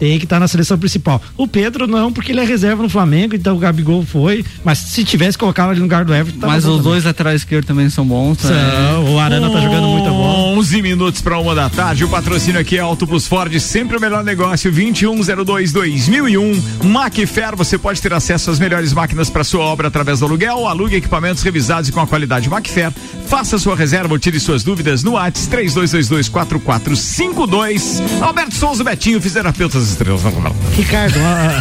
[0.00, 1.20] Tem que estar na seleção principal.
[1.36, 4.42] O Pedro não, porque ele é reserva no Flamengo, então o Gabigol foi.
[4.64, 6.82] Mas se tivesse colocado ali no lugar do Everton, Mas os também.
[6.82, 8.38] dois laterais esquerdos também são bons.
[8.38, 8.48] tá?
[8.48, 10.38] São, o Arana tá jogando muita bola.
[10.58, 12.02] 11 minutos para uma da tarde.
[12.02, 14.72] O patrocínio aqui é Auto Plus Ford, sempre o melhor negócio.
[14.72, 16.62] 2102-2001.
[16.84, 20.66] Macfer, você pode ter acesso às melhores máquinas para sua obra através do aluguel.
[20.66, 22.90] Alugue equipamentos revisados e com a qualidade Macfer.
[23.28, 28.00] Faça sua reserva ou tire suas dúvidas no ATS 32224452.
[28.22, 30.22] Alberto Souza Betinho, fisioterapeutas estrelas.
[30.76, 31.54] Ricardo, uma...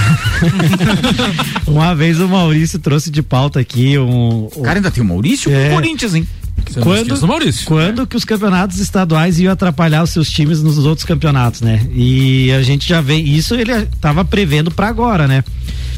[1.67, 4.47] uma vez o Maurício trouxe de pauta aqui um.
[4.55, 5.51] O cara ainda tem o Maurício?
[5.51, 5.69] É.
[5.69, 6.27] O Corinthians, hein?
[6.75, 7.65] não Quando, Maurício.
[7.65, 11.88] quando que os campeonatos estaduais iam atrapalhar os seus times nos outros campeonatos, né?
[11.93, 15.43] E a gente já vê isso, ele estava prevendo para agora, né?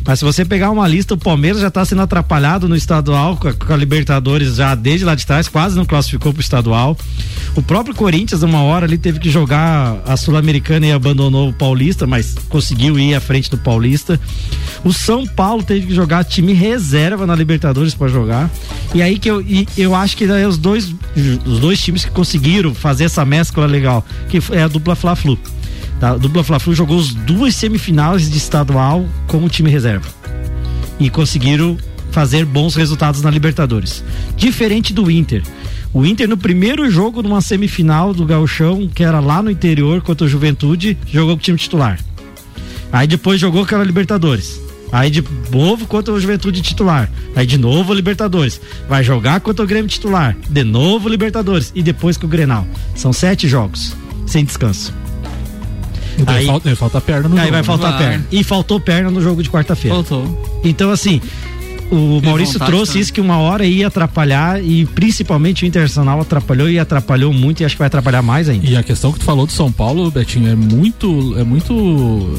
[0.06, 3.48] Mas se você pegar uma lista, o Palmeiras já está sendo atrapalhado no estadual com
[3.48, 6.98] a, com a Libertadores já desde lá de trás, quase não classificou pro estadual.
[7.56, 12.08] O próprio Corinthians, uma hora ali, teve que jogar a Sul-Americana e abandonou o Paulista,
[12.08, 14.20] mas conseguiu ir à frente do Paulista.
[14.84, 18.50] O São Paulo teve que jogar time reserva na Libertadores para jogar.
[18.94, 20.94] E aí que eu, e eu acho que daí os dois,
[21.46, 25.38] os dois times que conseguiram fazer essa mescla legal, que é a dupla Fla-Flu.
[26.02, 26.10] Tá?
[26.10, 30.10] A dupla Fla-Flu jogou as duas semifinais de estadual como time reserva.
[31.00, 31.78] E conseguiram
[32.10, 34.04] fazer bons resultados na Libertadores.
[34.36, 35.44] Diferente do Inter.
[35.94, 40.26] O Inter no primeiro jogo numa semifinal do Gauchão, que era lá no interior contra
[40.26, 42.00] o Juventude, jogou com o time titular.
[42.92, 44.60] Aí depois jogou com a Libertadores.
[44.92, 47.10] Aí de novo contra o Juventude titular.
[47.36, 48.60] Aí de novo Libertadores.
[48.90, 50.36] Vai jogar contra o Grêmio titular.
[50.50, 51.72] De novo Libertadores.
[51.76, 52.68] E depois com o Grenal.
[52.96, 53.96] São sete jogos.
[54.26, 54.94] Sem descanso.
[56.28, 57.64] Aí- falta, falta perna no Aí jogo, vai né?
[57.64, 58.00] faltar Vai.
[58.08, 58.26] perna.
[58.32, 59.96] E faltou perna no jogo de quarta-feira.
[59.96, 60.62] Faltou.
[60.64, 61.22] Então, assim,
[61.92, 63.02] o Maurício trouxe também.
[63.02, 67.66] isso que uma hora ia atrapalhar e principalmente o Internacional atrapalhou e atrapalhou muito e
[67.66, 68.66] acho que vai atrapalhar mais ainda.
[68.66, 71.36] E a questão que tu falou do São Paulo, Betinho, é muito.
[71.38, 72.38] É muito.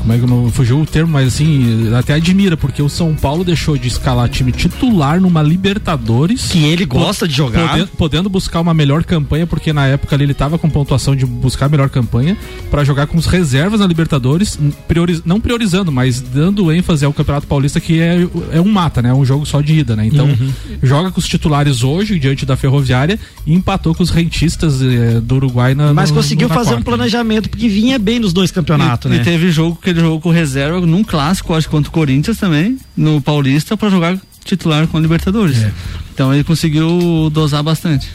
[0.00, 3.44] Como é que não fugiu o termo, mas assim, até admira, porque o São Paulo
[3.44, 6.48] deixou de escalar time titular numa Libertadores.
[6.50, 7.68] Que ele gosta de jogar.
[7.70, 11.24] Podendo, podendo buscar uma melhor campanha, porque na época ali ele tava com pontuação de
[11.26, 12.36] buscar a melhor campanha,
[12.70, 17.46] pra jogar com os reservas na Libertadores, priori- não priorizando, mas dando ênfase ao Campeonato
[17.46, 19.10] Paulista, que é, é um mata, né?
[19.10, 20.06] É um jogo só de ida, né?
[20.06, 20.50] Então, Uhum.
[20.82, 25.36] joga com os titulares hoje, diante da Ferroviária, e empatou com os rentistas eh, do
[25.36, 25.92] Uruguai na.
[25.92, 26.84] Mas no- conseguiu na fazer um quarta.
[26.90, 29.20] planejamento, porque vinha bem nos dois campeonatos, e, né?
[29.20, 32.38] e teve jogo que ele jogou com reserva num clássico, acho que contra o Corinthians
[32.38, 35.58] também, no Paulista, pra jogar titular com o Libertadores.
[35.62, 35.72] É.
[36.12, 38.10] Então ele conseguiu dosar bastante.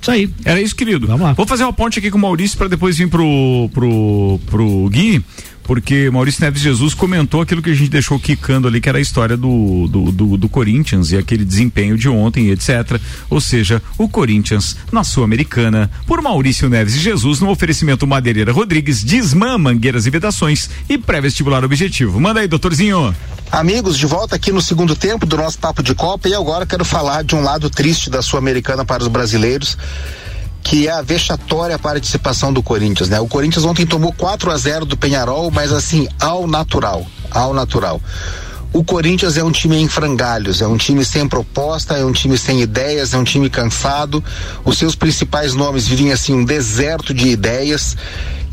[0.00, 0.30] Isso aí.
[0.44, 1.06] Era isso, querido.
[1.06, 1.32] Vamos lá.
[1.32, 5.24] Vou fazer uma ponte aqui com o Maurício para depois vir pro, pro, pro Gui,
[5.66, 9.00] porque Maurício Neves Jesus comentou aquilo que a gente deixou quicando ali, que era a
[9.00, 13.00] história do, do, do, do Corinthians e aquele desempenho de ontem, etc.
[13.28, 19.58] Ou seja, o Corinthians na Sul-Americana, por Maurício Neves Jesus, no oferecimento Madeireira Rodrigues, Desmã,
[19.58, 22.20] Mangueiras e Vedações e pré-vestibular objetivo.
[22.20, 23.14] Manda aí, doutorzinho.
[23.50, 26.84] Amigos, de volta aqui no segundo tempo do nosso Papo de Copa e agora quero
[26.84, 29.76] falar de um lado triste da Sul-Americana para os brasileiros,
[30.66, 33.20] que é a vexatória participação do Corinthians, né?
[33.20, 38.00] O Corinthians ontem tomou 4 a 0 do Penharol, mas assim, ao natural, ao natural.
[38.72, 42.36] O Corinthians é um time em frangalhos, é um time sem proposta, é um time
[42.36, 44.22] sem ideias, é um time cansado.
[44.64, 47.96] Os seus principais nomes vivem assim um deserto de ideias.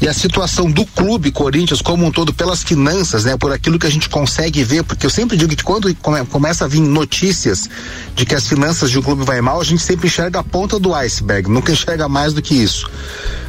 [0.03, 3.87] E a situação do clube Corinthians como um todo pelas finanças, né, por aquilo que
[3.87, 7.69] a gente consegue ver, porque eu sempre digo que quando come- começa a vir notícias
[8.13, 10.77] de que as finanças de um clube vai mal, a gente sempre enxerga a ponta
[10.77, 12.85] do iceberg, nunca enxerga mais do que isso.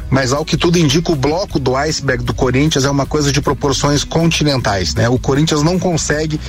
[0.09, 3.41] Mas ao que tudo indica, o bloco do iceberg do Corinthians é uma coisa de
[3.41, 5.09] proporções continentais, né?
[5.09, 6.41] O Corinthians não consegue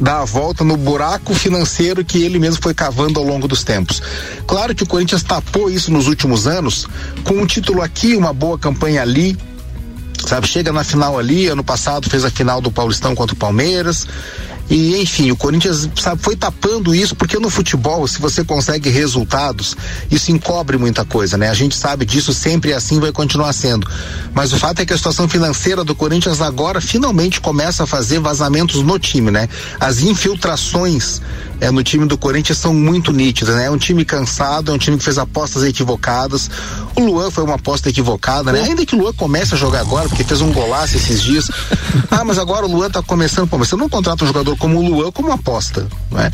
[0.00, 4.02] dar a volta no buraco financeiro que ele mesmo foi cavando ao longo dos tempos.
[4.44, 6.88] Claro que o Corinthians tapou isso nos últimos anos,
[7.22, 9.38] com um título aqui, uma boa campanha ali,
[10.28, 10.46] sabe?
[10.46, 14.06] Chega na final ali, ano passado fez a final do Paulistão contra o Palmeiras.
[14.72, 19.76] E enfim, o Corinthians sabe, foi tapando isso, porque no futebol, se você consegue resultados,
[20.10, 21.50] isso encobre muita coisa, né?
[21.50, 23.86] A gente sabe disso, sempre assim vai continuar sendo.
[24.32, 28.18] Mas o fato é que a situação financeira do Corinthians agora finalmente começa a fazer
[28.18, 29.46] vazamentos no time, né?
[29.78, 31.20] As infiltrações
[31.60, 33.66] é, no time do Corinthians são muito nítidas, né?
[33.66, 36.50] É um time cansado, é um time que fez apostas equivocadas.
[36.96, 38.62] O Luan foi uma aposta equivocada, né?
[38.62, 41.50] Ainda que o Luan comece a jogar agora, porque fez um golaço esses dias.
[42.10, 43.48] Ah, mas agora o Luan tá começando.
[43.48, 46.30] Pô, mas você não contrata um jogador como o Luan como aposta, né?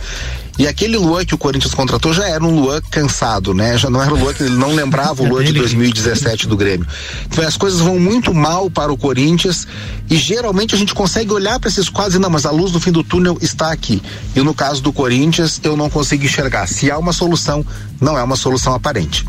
[0.59, 3.79] E aquele Luan que o Corinthians contratou já era um Luan cansado, né?
[3.79, 6.87] Já não era o Luan que ele não lembrava o Luan de 2017 do Grêmio.
[7.27, 9.69] Então as coisas vão muito mal para o Corinthians
[10.11, 12.81] e geralmente a gente consegue olhar para esses quadros e não, mas a luz do
[12.81, 14.03] fim do túnel está aqui.
[14.35, 16.67] E no caso do Corinthians, eu não consigo enxergar.
[16.67, 17.65] Se há uma solução,
[18.01, 19.25] não é uma solução aparente.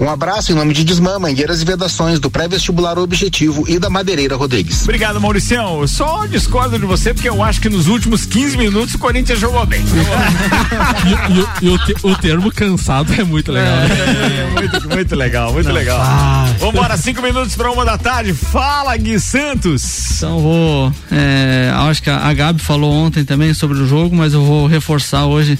[0.00, 4.36] Um abraço em nome de Desmã, Mangueiras e Vedações, do Pré-Vestibular Objetivo e da Madeireira
[4.36, 4.82] Rodrigues.
[4.82, 5.80] Obrigado, Mauricião.
[5.80, 9.38] Eu só discordo de você porque eu acho que nos últimos 15 minutos o Corinthians
[9.38, 9.82] jogou bem.
[11.06, 13.76] e, e- e o, te- o termo cansado é muito legal.
[13.76, 13.88] né?
[13.88, 16.00] É, muito, muito legal, muito legal.
[16.58, 18.32] Vambora, cinco minutos para uma da tarde.
[18.32, 20.12] Fala, Gui Santos.
[20.16, 20.92] Então vou.
[21.10, 24.66] é, acho que a a Gabi falou ontem também sobre o jogo, mas eu vou
[24.66, 25.58] reforçar hoje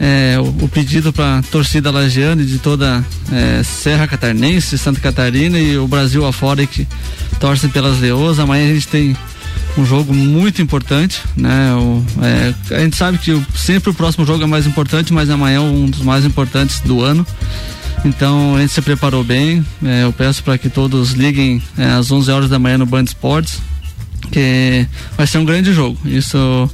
[0.00, 5.58] é, o, o pedido para torcida lagiana e de toda é, Serra Catarinense, Santa Catarina
[5.58, 6.86] e o Brasil afora que
[7.40, 8.38] torcem pelas leoas.
[8.38, 9.16] Amanhã a gente tem
[9.76, 11.74] um jogo muito importante, né?
[11.74, 15.56] O, é, a gente sabe que sempre o próximo jogo é mais importante, mas amanhã
[15.56, 17.26] é um dos mais importantes do ano.
[18.04, 19.64] Então a gente se preparou bem.
[19.84, 23.04] É, eu peço para que todos liguem é, às 11 horas da manhã no Band
[23.04, 23.60] Esportes,
[24.30, 25.98] que vai ser um grande jogo.
[26.04, 26.70] Isso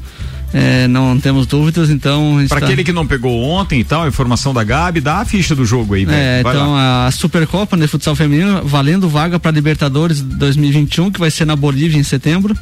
[0.55, 1.91] é, não temos dúvidas.
[1.91, 5.19] Então Para tá- aquele que não pegou ontem e tal, a informação da Gabi, dá
[5.19, 6.17] a ficha do jogo aí, velho.
[6.17, 7.07] é, Vai então lá.
[7.07, 11.99] a Supercopa de Futsal Feminino valendo vaga para Libertadores 2021, que vai ser na Bolívia
[11.99, 12.57] em setembro,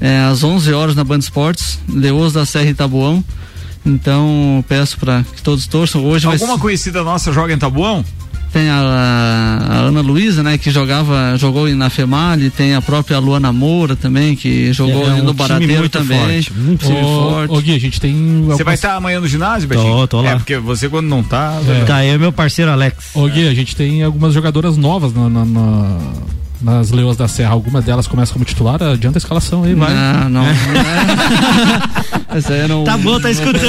[0.00, 3.22] é, às 11 horas na Band Esportes, Leoas da Serra e Tabuão.
[3.84, 6.04] Então peço para que todos torçam.
[6.04, 8.04] Hoje Alguma conhecida nossa joga em Tabuão?
[8.56, 13.52] Tem a, a Ana Luísa, né, que jogava, jogou na Female, tem a própria Luana
[13.52, 16.18] Moura também, que jogou É, ali um no Barateiro muito também.
[16.42, 17.54] forte, muito time Ô, forte.
[17.54, 18.44] ô, Gui, a gente tem.
[18.46, 19.92] Você vai estar amanhã no ginásio, Betinho?
[19.92, 20.30] Tô, tô lá.
[20.30, 21.60] É, porque você quando não tá.
[21.86, 23.10] Tá aí o meu parceiro Alex.
[23.14, 25.98] Ô Gui, a gente tem algumas jogadoras novas na- na- na-
[26.60, 27.50] nas Leões da Serra.
[27.52, 29.92] Alguma delas começa como titular, adianta a escalação aí, vai.
[29.94, 30.44] Não, não.
[32.36, 33.66] Essa aí não- Tá bom, tá escutando.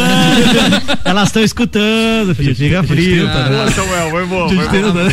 [1.06, 2.56] Elas estão escutando, filho.
[2.56, 3.26] Fica frio.
[3.28, 3.56] tenta, né?
[3.58, 4.50] Boa, Samuel, foi bom.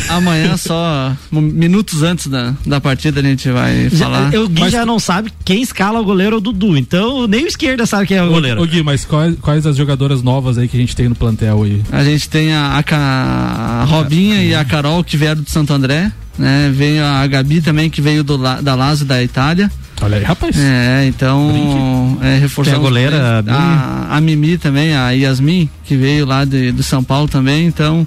[0.08, 4.34] Amanhã só minutos antes da, da partida a gente vai Já, falar.
[4.34, 6.76] eu, Gui já não sabe quem escala o goleiro é o Dudu.
[6.76, 8.60] Então, nem o esquerda sabe quem é o goleiro.
[8.62, 11.62] Ô, Gui, mas quais, quais as jogadoras novas aí que a gente tem no plantel
[11.62, 11.82] aí?
[11.92, 16.10] A gente tem a, a, a Robinha e a Carol que vieram do Santo André,
[16.38, 16.72] né?
[16.74, 19.70] Veio a Gabi também que veio do, da Lazio da Itália.
[20.02, 20.56] Olha aí, rapaz.
[20.58, 26.26] É, então é, reforçamos Tem a goleira, a, a Mimi também, a Yasmin, que veio
[26.26, 28.06] lá de, do São Paulo também, então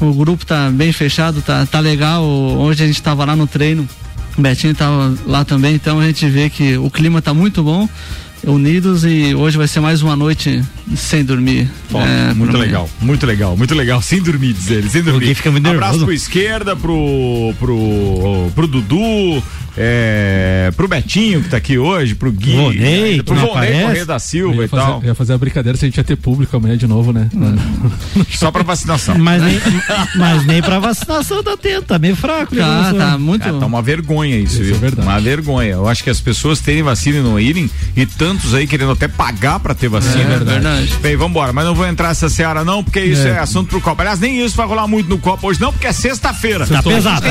[0.00, 2.22] o grupo tá bem fechado, tá, tá legal.
[2.24, 3.88] Hoje a gente tava lá no treino,
[4.36, 7.88] o Betinho tava lá também, então a gente vê que o clima tá muito bom,
[8.46, 10.62] unidos e hoje vai ser mais uma noite
[10.96, 11.68] sem dormir.
[11.90, 12.66] Bom, É, muito pra mim.
[12.66, 14.02] legal, muito legal, muito legal.
[14.02, 15.34] Sem dormir, diz ele, sem dormir.
[15.34, 16.04] Fica muito Abraço nervoso.
[16.06, 19.42] pro esquerda, pro, pro, pro Dudu,
[19.76, 23.82] é, pro Betinho que tá aqui hoje, pro Gui, Vonei, pro Vonei.
[23.82, 24.80] Correia da Silva e tal.
[24.94, 27.12] fazer, eu ia fazer a brincadeira se a gente ia ter público amanhã de novo,
[27.12, 27.28] né?
[28.30, 29.18] Só pra vacinação.
[29.18, 29.60] Mas nem,
[30.16, 32.54] mas nem pra vacinação tá tendo, tá meio fraco.
[32.54, 33.46] Tá, né, tá muito.
[33.48, 34.76] É, tá uma vergonha isso, Isso viu?
[34.76, 35.08] é verdade.
[35.08, 35.72] Uma vergonha.
[35.72, 39.08] Eu acho que as pessoas terem vacina e não irem, e tantos aí querendo até
[39.08, 40.20] pagar pra ter vacina.
[40.34, 40.94] É verdade.
[41.00, 43.38] Bem, vambora, mas não vou entrar nessa seara não, porque isso é, É.
[43.38, 44.02] assunto pro Copa.
[44.02, 46.66] Aliás, nem isso vai rolar muito no Copa hoje não, porque é sexta-feira.
[46.66, 47.26] Tá A gente pesado.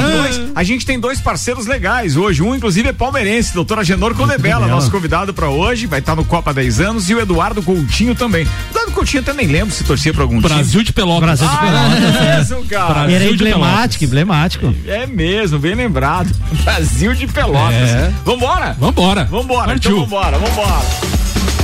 [0.55, 4.89] A gente tem dois parceiros legais hoje, um inclusive é palmeirense, doutor Agenor Condebela, nosso
[4.89, 8.47] convidado pra hoje, vai estar no Copa há 10 anos, e o Eduardo Coutinho também.
[8.69, 11.39] Eduardo Coutinho até nem lembro se torcia pra algum Brasil de Pelotas.
[11.39, 11.71] Brasil de time.
[11.71, 12.15] Pelotas.
[12.15, 12.93] Ah, é mesmo, cara.
[12.93, 14.75] Brasil Era de emblemático, emblemático.
[14.87, 16.33] É mesmo, bem lembrado.
[16.63, 17.73] Brasil de Pelotas.
[17.73, 18.11] É.
[18.25, 18.75] Vambora?
[18.79, 19.25] Vambora.
[19.25, 19.91] Vambora, Partiu.
[19.91, 21.22] então vambora, vambora.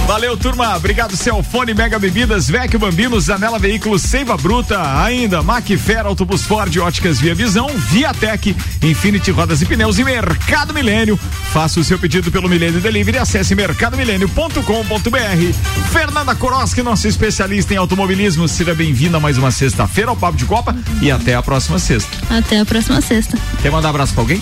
[0.09, 0.75] Valeu, turma.
[0.75, 7.19] Obrigado, Celfone, Mega Bebidas, Vecchio Bambinos, Zanela Veículos, Seiva Bruta, ainda Macfer, Autobus Ford, Óticas
[7.19, 11.15] Via Visão, Viatec, Infinity Rodas e Pneus e Mercado Milênio.
[11.53, 15.91] Faça o seu pedido pelo Milênio Delivery, acesse mercadomilênio.com.br.
[15.91, 20.45] Fernanda Koroski, nossa especialista em automobilismo, seja bem-vinda a mais uma sexta-feira ao Papo de
[20.45, 22.09] Copa e até a próxima sexta.
[22.35, 23.37] Até a próxima sexta.
[23.61, 24.41] Quer mandar abraço pra alguém?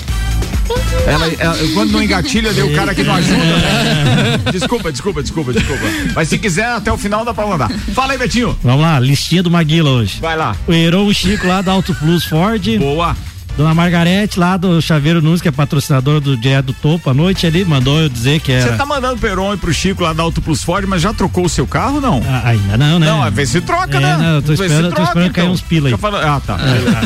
[1.05, 3.37] Ela, ela- quando não engatilha, deu o cara que não ajuda.
[3.37, 4.37] né?
[4.51, 5.83] Desculpa, desculpa, desculpa, desculpa.
[6.13, 7.69] Mas se quiser, até o final dá pra mandar.
[7.93, 8.57] Fala aí, Betinho.
[8.61, 10.19] Vamos lá, listinha do Maguila hoje.
[10.19, 10.55] Vai lá.
[10.67, 12.77] O Heron Chico lá da Auto Plus Ford.
[12.79, 13.15] Boa.
[13.57, 17.47] Dona Margarete, lá do Chaveiro Nunes, que é patrocinadora do Dia do Topo, à noite
[17.47, 18.71] ali, mandou eu dizer que era.
[18.71, 21.11] Você tá mandando pro Heron e pro Chico lá da Auto Plus Ford, mas já
[21.11, 22.21] trocou o seu carro não?
[22.27, 23.07] Ah, ainda não, né?
[23.07, 24.17] Não, às vezes se troca, É, né?
[24.17, 25.97] não, eu tô esperando- se tô esperando cair uns pila aí.
[25.97, 26.55] Falando- Ah, tá.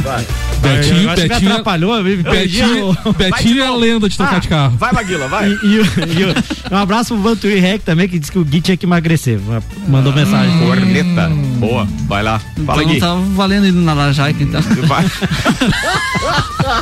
[0.03, 0.25] Vai.
[0.61, 4.17] Betinho, você me Betinho, atrapalhou, eu me perdi Betinho, o- Betinho é a lenda de
[4.17, 4.77] trocar Ah, de carro.
[4.77, 5.49] Vai, Maguila, vai.
[5.49, 8.59] E, e e o- um abraço pro Vantuí Rec também, que disse que o Gui
[8.59, 9.39] tinha que emagrecer.
[9.87, 10.59] Mandou mensagem.
[10.59, 11.29] Corneta.
[11.57, 12.41] Boa, vai lá.
[12.65, 12.99] Fala então Gui.
[12.99, 14.61] tá valendo ir na Lajaica, então.
[14.85, 15.05] Vai.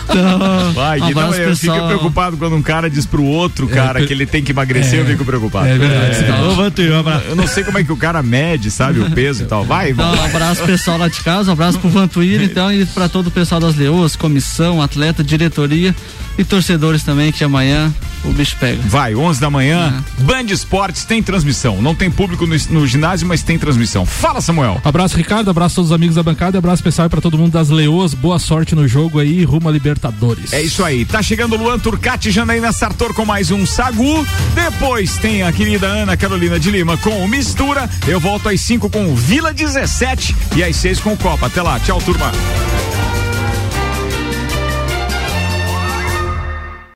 [0.09, 1.09] Então, Vai, um.
[1.13, 1.87] Não, eu fico pessoal.
[1.87, 5.05] preocupado quando um cara diz pro outro cara per- que ele tem que emagrecer, eu
[5.05, 5.67] fico preocupado.
[5.67, 6.25] É verdade.
[6.99, 7.25] Abraço.
[7.27, 9.63] Eu não sei como é que o cara mede, sabe, o peso e tal.
[9.65, 10.21] Vai, Então, irmão.
[10.23, 13.27] um abraço pro pessoal lá de casa, um abraço pro Vantuíra, então, e pra todo
[13.27, 15.95] o pessoal das Leoas, comissão, atleta, diretoria
[16.37, 17.93] e torcedores também, que amanhã
[18.23, 18.81] o bicho pega.
[18.85, 21.81] Vai, 11 da manhã, Band Esportes tem transmissão.
[21.81, 24.05] Não tem público no, no ginásio, mas tem transmissão.
[24.05, 24.81] Fala, Samuel.
[24.83, 25.49] Abraço, Ricardo.
[25.49, 26.57] Abraço a todos os amigos da bancada.
[26.57, 28.13] Abraço especial para todo mundo das Leoas.
[28.13, 30.53] Boa sorte no jogo aí, rumo a Libertadores.
[30.53, 31.05] É isso aí.
[31.05, 34.25] Tá chegando o Luan Turcati, Janaína Sartor com mais um Sagu.
[34.53, 37.89] Depois tem a querida Ana Carolina de Lima com o Mistura.
[38.07, 41.47] Eu volto às 5 com o Vila 17 e às 6 com o Copa.
[41.47, 41.79] Até lá.
[41.79, 42.31] Tchau, turma.